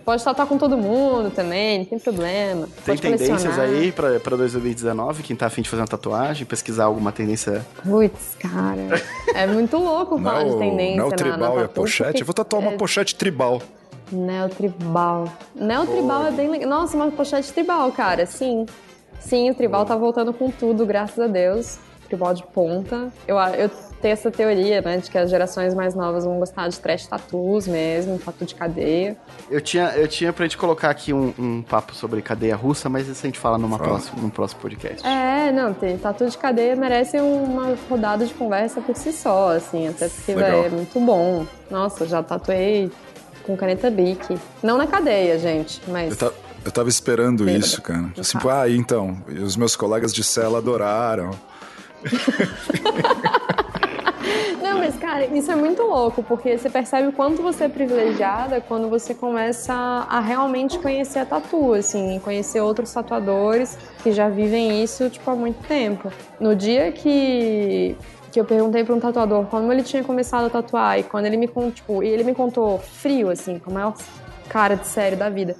pode 0.04 0.22
tatuar 0.22 0.46
com 0.46 0.58
todo 0.58 0.76
mundo 0.76 1.30
também, 1.30 1.78
não 1.78 1.84
tem 1.86 1.98
problema. 1.98 2.66
Tem 2.84 2.94
pode 2.96 3.00
tendências 3.02 3.42
colecionar. 3.42 3.70
aí 3.70 3.92
pra, 3.92 4.20
pra 4.20 4.36
2019? 4.36 5.22
Quem 5.22 5.34
tá 5.36 5.46
afim 5.46 5.62
de 5.62 5.68
fazer 5.70 5.80
uma 5.82 5.88
tatuagem, 5.88 6.44
pesquisar 6.44 6.84
alguma 6.84 7.10
tendência. 7.12 7.64
Putz, 7.82 8.36
cara, 8.38 9.00
é 9.34 9.46
muito 9.46 9.76
louco 9.78 10.16
Não 10.18 10.24
falar 10.24 10.42
é 10.42 10.48
de 10.50 10.58
tendência 10.58 10.96
não 10.96 11.04
é 11.04 11.06
o 11.06 11.10
na- 11.10 11.16
tribal 11.16 11.54
na 11.54 11.60
e 11.60 11.64
a 11.64 11.68
tatu, 11.68 11.80
pochete? 11.80 12.08
porque 12.10 12.22
Eu 12.22 12.26
vou 12.26 12.34
tatuar 12.34 12.60
uma 12.62 12.72
é 12.72 12.76
pochete 12.76 13.14
tribal. 13.14 13.62
Neotribal. 14.14 15.24
Neotribal 15.54 16.26
é 16.26 16.30
bem 16.30 16.48
legal. 16.48 16.68
Nossa, 16.68 16.96
uma 16.96 17.10
pochete 17.10 17.52
tribal, 17.52 17.90
cara, 17.92 18.26
sim. 18.26 18.66
Sim, 19.20 19.50
o 19.50 19.54
tribal 19.54 19.84
tá 19.84 19.96
voltando 19.96 20.32
com 20.32 20.50
tudo, 20.50 20.84
graças 20.84 21.18
a 21.18 21.26
Deus. 21.26 21.78
Tribal 22.08 22.34
de 22.34 22.42
ponta. 22.42 23.10
Eu, 23.26 23.36
eu 23.38 23.70
tenho 24.04 24.12
essa 24.12 24.30
teoria, 24.30 24.82
né, 24.82 24.98
de 24.98 25.10
que 25.10 25.16
as 25.16 25.30
gerações 25.30 25.72
mais 25.72 25.94
novas 25.94 26.26
vão 26.26 26.38
gostar 26.38 26.68
de 26.68 26.78
trash 26.78 27.06
tattoos 27.06 27.66
mesmo, 27.66 28.18
tatu 28.18 28.44
de 28.44 28.54
cadeia. 28.54 29.16
Eu 29.50 29.62
tinha, 29.62 29.94
eu 29.96 30.06
tinha 30.06 30.30
pra 30.30 30.44
gente 30.44 30.58
colocar 30.58 30.90
aqui 30.90 31.14
um, 31.14 31.32
um 31.38 31.62
papo 31.62 31.94
sobre 31.94 32.20
cadeia 32.20 32.54
russa, 32.54 32.90
mas 32.90 33.08
isso 33.08 33.24
a 33.24 33.28
gente 33.28 33.38
fala 33.38 33.56
numa 33.56 33.78
próxima, 33.78 34.20
num 34.20 34.28
próximo 34.28 34.60
podcast. 34.60 35.06
É, 35.06 35.50
não, 35.50 35.72
tem, 35.72 35.96
tatu 35.96 36.28
de 36.28 36.36
cadeia 36.36 36.76
merece 36.76 37.18
uma 37.18 37.74
rodada 37.88 38.26
de 38.26 38.34
conversa 38.34 38.82
por 38.82 38.94
si 38.94 39.10
só, 39.10 39.56
assim, 39.56 39.88
até 39.88 40.06
porque, 40.06 40.32
é 40.32 40.68
muito 40.68 41.00
bom. 41.00 41.46
Nossa, 41.70 42.06
já 42.06 42.22
tatuei 42.22 42.92
com 43.44 43.56
caneta 43.56 43.90
Bic. 43.90 44.38
Não 44.62 44.76
na 44.78 44.86
cadeia, 44.86 45.38
gente, 45.38 45.80
mas... 45.88 46.10
Eu, 46.10 46.16
ta- 46.30 46.36
eu 46.64 46.72
tava 46.72 46.88
esperando 46.88 47.48
isso, 47.48 47.80
cara. 47.82 48.10
Assim, 48.18 48.38
Tá. 48.38 48.62
ah, 48.62 48.70
então. 48.70 49.16
Os 49.28 49.56
meus 49.56 49.76
colegas 49.76 50.12
de 50.12 50.24
cela 50.24 50.58
adoraram. 50.58 51.30
Não, 54.62 54.78
mas 54.78 54.96
cara, 54.96 55.26
isso 55.26 55.50
é 55.52 55.56
muito 55.56 55.82
louco, 55.82 56.22
porque 56.22 56.56
você 56.56 56.70
percebe 56.70 57.08
o 57.08 57.12
quanto 57.12 57.42
você 57.42 57.64
é 57.64 57.68
privilegiada 57.68 58.60
quando 58.62 58.88
você 58.88 59.12
começa 59.14 59.74
a 59.74 60.20
realmente 60.20 60.78
conhecer 60.78 61.18
a 61.18 61.26
tatu, 61.26 61.74
assim, 61.74 62.18
conhecer 62.24 62.60
outros 62.60 62.90
tatuadores 62.92 63.76
que 64.02 64.10
já 64.12 64.28
vivem 64.28 64.82
isso, 64.82 65.08
tipo, 65.10 65.30
há 65.30 65.34
muito 65.36 65.62
tempo. 65.68 66.10
No 66.40 66.56
dia 66.56 66.90
que 66.92 67.94
que 68.34 68.40
eu 68.40 68.44
perguntei 68.44 68.82
para 68.82 68.92
um 68.92 68.98
tatuador 68.98 69.44
como 69.46 69.72
ele 69.72 69.84
tinha 69.84 70.02
começado 70.02 70.46
a 70.46 70.50
tatuar 70.50 70.98
e 70.98 71.04
quando 71.04 71.26
ele 71.26 71.36
me 71.36 71.46
contou, 71.46 71.70
tipo, 71.70 72.02
e 72.02 72.08
ele 72.08 72.24
me 72.24 72.34
contou 72.34 72.80
frio 72.80 73.30
assim, 73.30 73.60
com 73.60 73.70
a 73.70 73.74
maior 73.74 73.94
cara 74.48 74.74
de 74.74 74.88
sério 74.88 75.16
da 75.16 75.30
vida. 75.30 75.54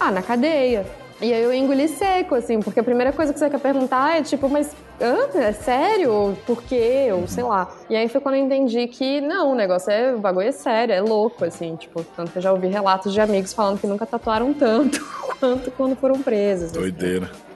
Ah, 0.00 0.10
na 0.10 0.20
cadeia. 0.20 0.84
E 1.20 1.32
aí 1.32 1.42
eu 1.42 1.54
engoli 1.54 1.86
seco, 1.86 2.34
assim, 2.34 2.58
porque 2.60 2.80
a 2.80 2.82
primeira 2.82 3.12
coisa 3.12 3.32
que 3.32 3.38
você 3.38 3.48
quer 3.48 3.60
perguntar 3.60 4.18
é 4.18 4.22
tipo, 4.22 4.48
mas 4.48 4.74
hã? 5.00 5.28
é 5.38 5.52
sério? 5.52 6.36
Por 6.44 6.60
quê? 6.64 7.08
Ou 7.12 7.28
sei 7.28 7.44
lá. 7.44 7.68
E 7.88 7.94
aí 7.94 8.08
foi 8.08 8.20
quando 8.20 8.34
eu 8.34 8.44
entendi 8.44 8.88
que 8.88 9.20
não, 9.20 9.52
o 9.52 9.54
negócio 9.54 9.92
é. 9.92 10.12
O 10.12 10.18
bagulho 10.18 10.48
é 10.48 10.52
sério, 10.52 10.92
é 10.92 11.00
louco, 11.00 11.44
assim, 11.44 11.76
tipo, 11.76 12.02
tanto 12.16 12.32
que 12.32 12.38
eu 12.38 12.42
já 12.42 12.52
ouvi 12.52 12.66
relatos 12.66 13.12
de 13.12 13.20
amigos 13.20 13.52
falando 13.52 13.80
que 13.80 13.86
nunca 13.86 14.04
tatuaram 14.04 14.52
tanto 14.52 15.04
quanto 15.38 15.70
quando 15.70 15.94
foram 15.94 16.20
presos. 16.20 16.72
assim. 16.88 17.47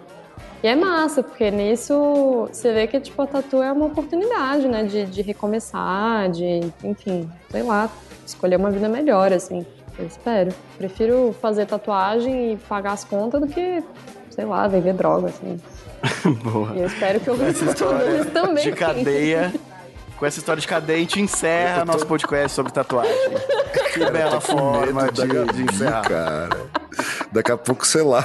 E 0.62 0.68
é 0.68 0.76
massa, 0.76 1.22
porque 1.22 1.50
nisso 1.50 2.48
você 2.52 2.72
vê 2.72 2.86
que 2.86 3.00
tipo, 3.00 3.20
a 3.20 3.26
tatu 3.26 3.60
é 3.62 3.72
uma 3.72 3.86
oportunidade, 3.86 4.68
né? 4.68 4.84
De, 4.84 5.04
de 5.06 5.22
recomeçar, 5.22 6.30
de, 6.30 6.60
enfim, 6.84 7.28
sei 7.50 7.62
lá, 7.62 7.90
escolher 8.24 8.56
uma 8.56 8.70
vida 8.70 8.88
melhor, 8.88 9.32
assim. 9.32 9.66
Eu 9.98 10.06
espero. 10.06 10.52
Prefiro 10.78 11.34
fazer 11.42 11.66
tatuagem 11.66 12.52
e 12.52 12.56
pagar 12.56 12.92
as 12.92 13.04
contas 13.04 13.40
do 13.40 13.46
que, 13.48 13.82
sei 14.30 14.44
lá, 14.44 14.66
vender 14.68 14.94
droga, 14.94 15.28
assim. 15.28 15.60
Boa. 16.42 16.72
E 16.76 16.80
eu 16.80 16.86
espero 16.86 17.20
que 17.20 17.28
eu 17.28 17.34
Essa 17.46 17.64
história 17.70 18.24
também. 18.26 18.64
de 18.64 18.72
cadeia. 18.72 19.52
Com 20.16 20.26
essa 20.26 20.38
história 20.38 20.60
de 20.60 20.68
cadeia, 20.68 20.98
a 20.98 21.00
gente 21.00 21.20
encerra 21.20 21.84
nosso 21.84 22.06
podcast 22.06 22.54
sobre 22.54 22.72
tatuagem. 22.72 23.12
Que 23.92 24.10
bela 24.10 24.40
forma 24.40 25.12
de, 25.12 25.52
de 25.52 25.62
encerrar. 25.64 26.08
cara. 26.08 26.48
Daqui 27.32 27.50
a 27.50 27.56
pouco, 27.56 27.86
sei 27.86 28.02
lá. 28.02 28.24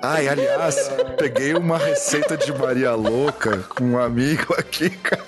Ai, 0.00 0.28
aliás, 0.28 0.90
peguei 1.18 1.54
uma 1.54 1.76
receita 1.76 2.36
de 2.36 2.52
Maria 2.52 2.94
Louca 2.94 3.58
com 3.68 3.84
um 3.84 3.98
amigo 3.98 4.54
aqui, 4.56 4.90
cara. 4.90 5.24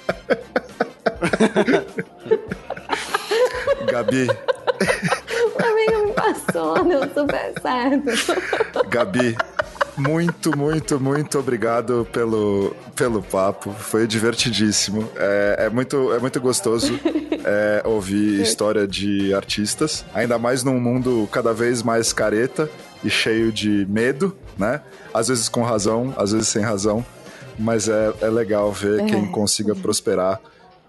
Gabi. 3.91 4.29
O 5.55 5.65
amigo 5.65 6.07
me 6.07 6.13
passou, 6.13 6.85
deu 6.85 7.03
super 7.13 7.53
certo. 7.61 8.89
Gabi, 8.89 9.37
muito, 9.97 10.57
muito, 10.57 10.99
muito 10.99 11.39
obrigado 11.39 12.07
pelo, 12.13 12.75
pelo 12.97 13.23
papo. 13.23 13.71
Foi 13.73 14.07
divertidíssimo. 14.07 15.09
É, 15.17 15.67
é 15.67 15.71
muito, 15.71 16.13
é 16.13 16.19
muito 16.19 16.41
gostoso 16.41 16.99
é, 17.45 17.83
ouvir 17.85 18.41
história 18.41 18.87
de 18.87 19.35
artistas, 19.35 20.05
ainda 20.15 20.39
mais 20.39 20.65
num 20.65 20.81
mundo 20.81 21.29
cada 21.31 21.53
vez 21.53 21.83
mais 21.83 22.13
careta 22.13 22.71
e 23.05 23.11
cheio 23.11 23.53
de 23.53 23.87
medo, 23.89 24.37
né? 24.59 24.81
Às 25.13 25.29
vezes 25.29 25.49
com 25.49 25.63
razão, 25.63 26.15
às 26.17 26.33
vezes 26.33 26.49
sem 26.49 26.63
razão, 26.63 27.05
mas 27.59 27.89
é, 27.89 28.13
é 28.21 28.29
legal 28.29 28.73
ver 28.73 29.01
é. 29.01 29.05
quem 29.05 29.27
consiga 29.27 29.75
prosperar. 29.75 30.41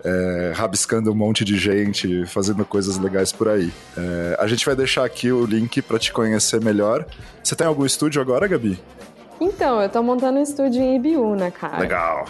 É, 0.05 0.51
rabiscando 0.53 1.11
um 1.11 1.15
monte 1.15 1.45
de 1.45 1.57
gente, 1.57 2.25
fazendo 2.25 2.65
coisas 2.65 2.97
legais 2.97 3.31
por 3.31 3.47
aí. 3.47 3.71
É, 3.97 4.35
a 4.37 4.47
gente 4.47 4.65
vai 4.65 4.75
deixar 4.75 5.05
aqui 5.05 5.31
o 5.31 5.45
link 5.45 5.81
para 5.81 5.97
te 5.97 6.11
conhecer 6.11 6.61
melhor. 6.61 7.05
Você 7.41 7.55
tem 7.55 7.65
algum 7.65 7.85
estúdio 7.85 8.21
agora, 8.21 8.47
Gabi? 8.47 8.77
Então, 9.39 9.81
eu 9.81 9.89
tô 9.89 10.03
montando 10.03 10.39
um 10.39 10.43
estúdio 10.43 10.81
em 10.81 10.95
Ibiúna, 10.97 11.51
cara. 11.51 11.79
Legal. 11.79 12.25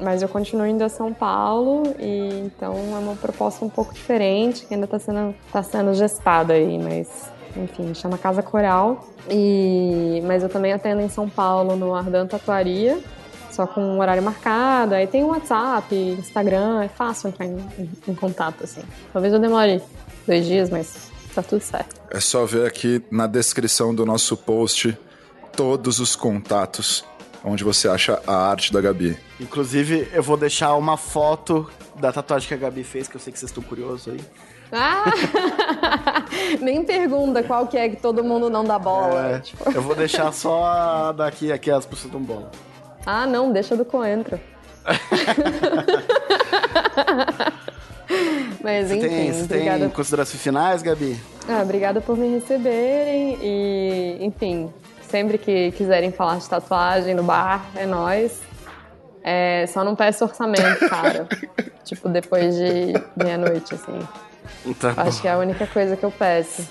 Mas 0.00 0.22
eu 0.22 0.28
continuo 0.28 0.66
indo 0.66 0.82
a 0.82 0.88
São 0.88 1.12
Paulo 1.12 1.94
e 1.98 2.46
então 2.46 2.74
é 2.74 2.98
uma 2.98 3.14
proposta 3.14 3.64
um 3.64 3.68
pouco 3.68 3.92
diferente, 3.92 4.64
que 4.66 4.74
ainda 4.74 4.86
está 4.86 4.98
sendo, 4.98 5.34
tá 5.52 5.62
sendo 5.62 5.94
gestada 5.94 6.54
aí, 6.54 6.78
mas 6.78 7.30
enfim, 7.56 7.92
chama 7.94 8.16
Casa 8.16 8.42
Coral. 8.42 9.06
E, 9.30 10.22
mas 10.26 10.42
eu 10.42 10.48
também 10.48 10.72
atendo 10.72 11.02
em 11.02 11.08
São 11.08 11.28
Paulo 11.28 11.76
no 11.76 11.94
Ardan 11.94 12.26
Tatuaria, 12.26 12.98
só 13.52 13.66
com 13.66 13.80
um 13.80 14.00
horário 14.00 14.22
marcado. 14.22 14.94
Aí 14.94 15.06
tem 15.06 15.22
o 15.22 15.28
WhatsApp, 15.28 15.94
Instagram, 15.94 16.82
é 16.82 16.88
fácil 16.88 17.28
entrar 17.28 17.46
em, 17.46 17.56
em, 17.78 17.90
em 18.08 18.14
contato, 18.14 18.64
assim. 18.64 18.82
Talvez 19.12 19.32
eu 19.32 19.38
demore 19.38 19.82
dois 20.26 20.46
dias, 20.46 20.70
mas 20.70 21.10
tá 21.34 21.42
tudo 21.42 21.62
certo. 21.62 22.00
É 22.10 22.20
só 22.20 22.44
ver 22.44 22.66
aqui 22.66 23.02
na 23.10 23.26
descrição 23.26 23.94
do 23.94 24.04
nosso 24.04 24.36
post 24.36 24.96
todos 25.56 26.00
os 26.00 26.16
contatos 26.16 27.04
onde 27.44 27.64
você 27.64 27.88
acha 27.88 28.20
a 28.26 28.34
arte 28.34 28.72
da 28.72 28.80
Gabi. 28.80 29.18
Inclusive, 29.40 30.08
eu 30.12 30.22
vou 30.22 30.36
deixar 30.36 30.74
uma 30.74 30.96
foto 30.96 31.68
da 31.96 32.12
tatuagem 32.12 32.48
que 32.48 32.54
a 32.54 32.56
Gabi 32.56 32.84
fez, 32.84 33.08
que 33.08 33.16
eu 33.16 33.20
sei 33.20 33.32
que 33.32 33.38
vocês 33.38 33.50
estão 33.50 33.62
curiosos 33.62 34.12
aí. 34.12 34.20
Ah! 34.70 35.04
Nem 36.60 36.82
pergunta 36.84 37.42
qual 37.42 37.66
que 37.66 37.76
é 37.76 37.88
que 37.90 37.96
todo 37.96 38.24
mundo 38.24 38.48
não 38.48 38.64
dá 38.64 38.78
bola. 38.78 39.32
É, 39.32 39.38
tipo. 39.40 39.70
Eu 39.70 39.82
vou 39.82 39.94
deixar 39.94 40.32
só 40.32 41.12
daqui, 41.12 41.52
aqui 41.52 41.70
as 41.70 41.84
pessoas 41.84 42.12
dão 42.12 42.22
bola. 42.22 42.50
Ah, 43.04 43.26
não, 43.26 43.52
deixa 43.52 43.76
do 43.76 43.84
coentro. 43.84 44.38
Mas 48.62 48.88
você 48.88 48.96
enfim, 48.96 49.08
tem, 49.08 49.32
você 49.32 49.42
obrigada. 49.44 49.78
tem 49.80 49.88
considerações 49.90 50.42
finais, 50.42 50.82
Gabi? 50.82 51.18
Ah, 51.48 51.62
obrigada 51.62 52.00
por 52.00 52.16
me 52.16 52.28
receberem 52.28 53.38
e, 53.42 54.18
enfim, 54.20 54.72
Sempre 55.12 55.36
que 55.36 55.72
quiserem 55.72 56.10
falar 56.10 56.38
de 56.38 56.48
tatuagem 56.48 57.14
no 57.14 57.22
bar, 57.22 57.66
é 57.76 57.84
nós. 57.84 58.40
É, 59.22 59.66
só 59.66 59.84
não 59.84 59.94
peço 59.94 60.24
orçamento, 60.24 60.88
cara. 60.88 61.28
tipo, 61.84 62.08
depois 62.08 62.54
de 62.54 62.94
meia-noite, 63.14 63.74
assim. 63.74 63.98
Tá 64.80 64.94
Acho 64.96 65.20
que 65.20 65.28
é 65.28 65.32
a 65.32 65.36
única 65.36 65.66
coisa 65.66 65.98
que 65.98 66.02
eu 66.02 66.10
peço. 66.10 66.66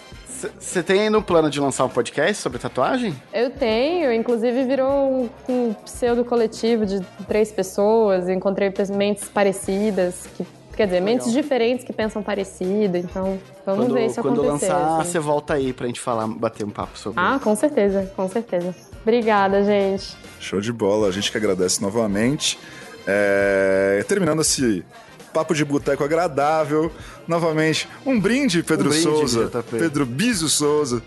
Você 0.60 0.82
tem 0.84 1.10
no 1.10 1.22
plano 1.22 1.50
de 1.50 1.60
lançar 1.60 1.86
um 1.86 1.90
podcast 1.90 2.42
sobre 2.42 2.60
tatuagem? 2.60 3.16
Eu 3.34 3.50
tenho, 3.50 4.12
inclusive 4.14 4.64
virou 4.66 4.90
um, 4.90 5.30
um 5.50 5.74
pseudo 5.86 6.24
coletivo 6.24 6.86
de 6.86 7.00
três 7.28 7.52
pessoas. 7.52 8.30
Encontrei 8.30 8.72
mentes 8.96 9.28
parecidas 9.30 10.28
que 10.36 10.46
Quer 10.76 10.86
dizer, 10.86 11.00
Legal. 11.00 11.14
mentes 11.14 11.34
diferentes 11.34 11.86
que 11.86 11.92
pensam 11.92 12.24
parecido, 12.24 12.98
então 12.98 13.38
vamos 13.66 13.86
quando, 13.86 13.94
ver 13.94 14.10
se 14.10 14.22
quando 14.22 14.42
acontecer. 14.42 14.68
Quando 14.68 14.80
lançar, 14.80 15.00
assim. 15.02 15.12
você 15.12 15.20
volta 15.20 15.54
aí 15.54 15.74
pra 15.74 15.86
gente 15.86 16.00
falar, 16.00 16.28
bater 16.28 16.66
um 16.66 16.70
papo 16.70 16.98
sobre 16.98 17.22
Ah, 17.22 17.40
com 17.44 17.56
certeza, 17.56 18.12
com 18.16 18.28
certeza. 18.30 18.74
Obrigada, 19.02 19.64
gente. 19.64 20.16
Show 20.40 20.62
de 20.62 20.72
bola, 20.72 21.08
a 21.08 21.12
gente 21.12 21.32
que 21.32 21.38
agradece 21.38 21.82
novamente. 21.82 22.58
É... 23.06 24.04
Terminando 24.08 24.42
esse 24.42 24.86
papo 25.34 25.54
de 25.54 25.64
boteco 25.66 26.04
agradável, 26.04 26.92
novamente, 27.28 27.88
um 28.06 28.20
brinde, 28.20 28.64
Pedro 28.64 28.88
um 28.88 28.90
brinde, 28.90 29.04
Souza, 29.04 29.46
JP. 29.46 29.78
Pedro 29.78 30.06
Biso 30.06 30.50
Souza. 30.50 31.02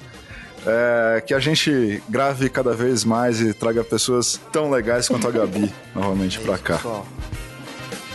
É, 0.67 1.21
que 1.21 1.35
a 1.35 1.39
gente 1.39 2.03
grave 2.09 2.49
cada 2.49 2.73
vez 2.73 3.05
mais 3.05 3.39
e 3.39 3.53
traga 3.53 3.85
pessoas 3.85 4.41
tão 4.51 4.71
legais 4.71 5.07
quanto 5.07 5.29
a 5.29 5.31
Gabi 5.31 5.71
novamente 5.95 6.39
é 6.39 6.43
para 6.43 6.57
cá. 6.57 6.77
Pessoal. 6.77 7.07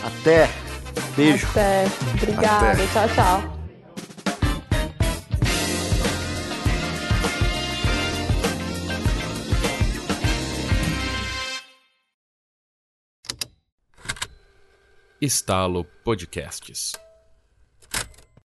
Até! 0.03 0.49
Beijo. 1.15 1.47
Até. 1.51 1.85
Obrigada. 2.15 2.71
Até. 2.71 2.87
Tchau, 2.87 3.09
tchau. 3.13 3.58
Estalo 15.21 15.83
Podcasts. 15.83 17.08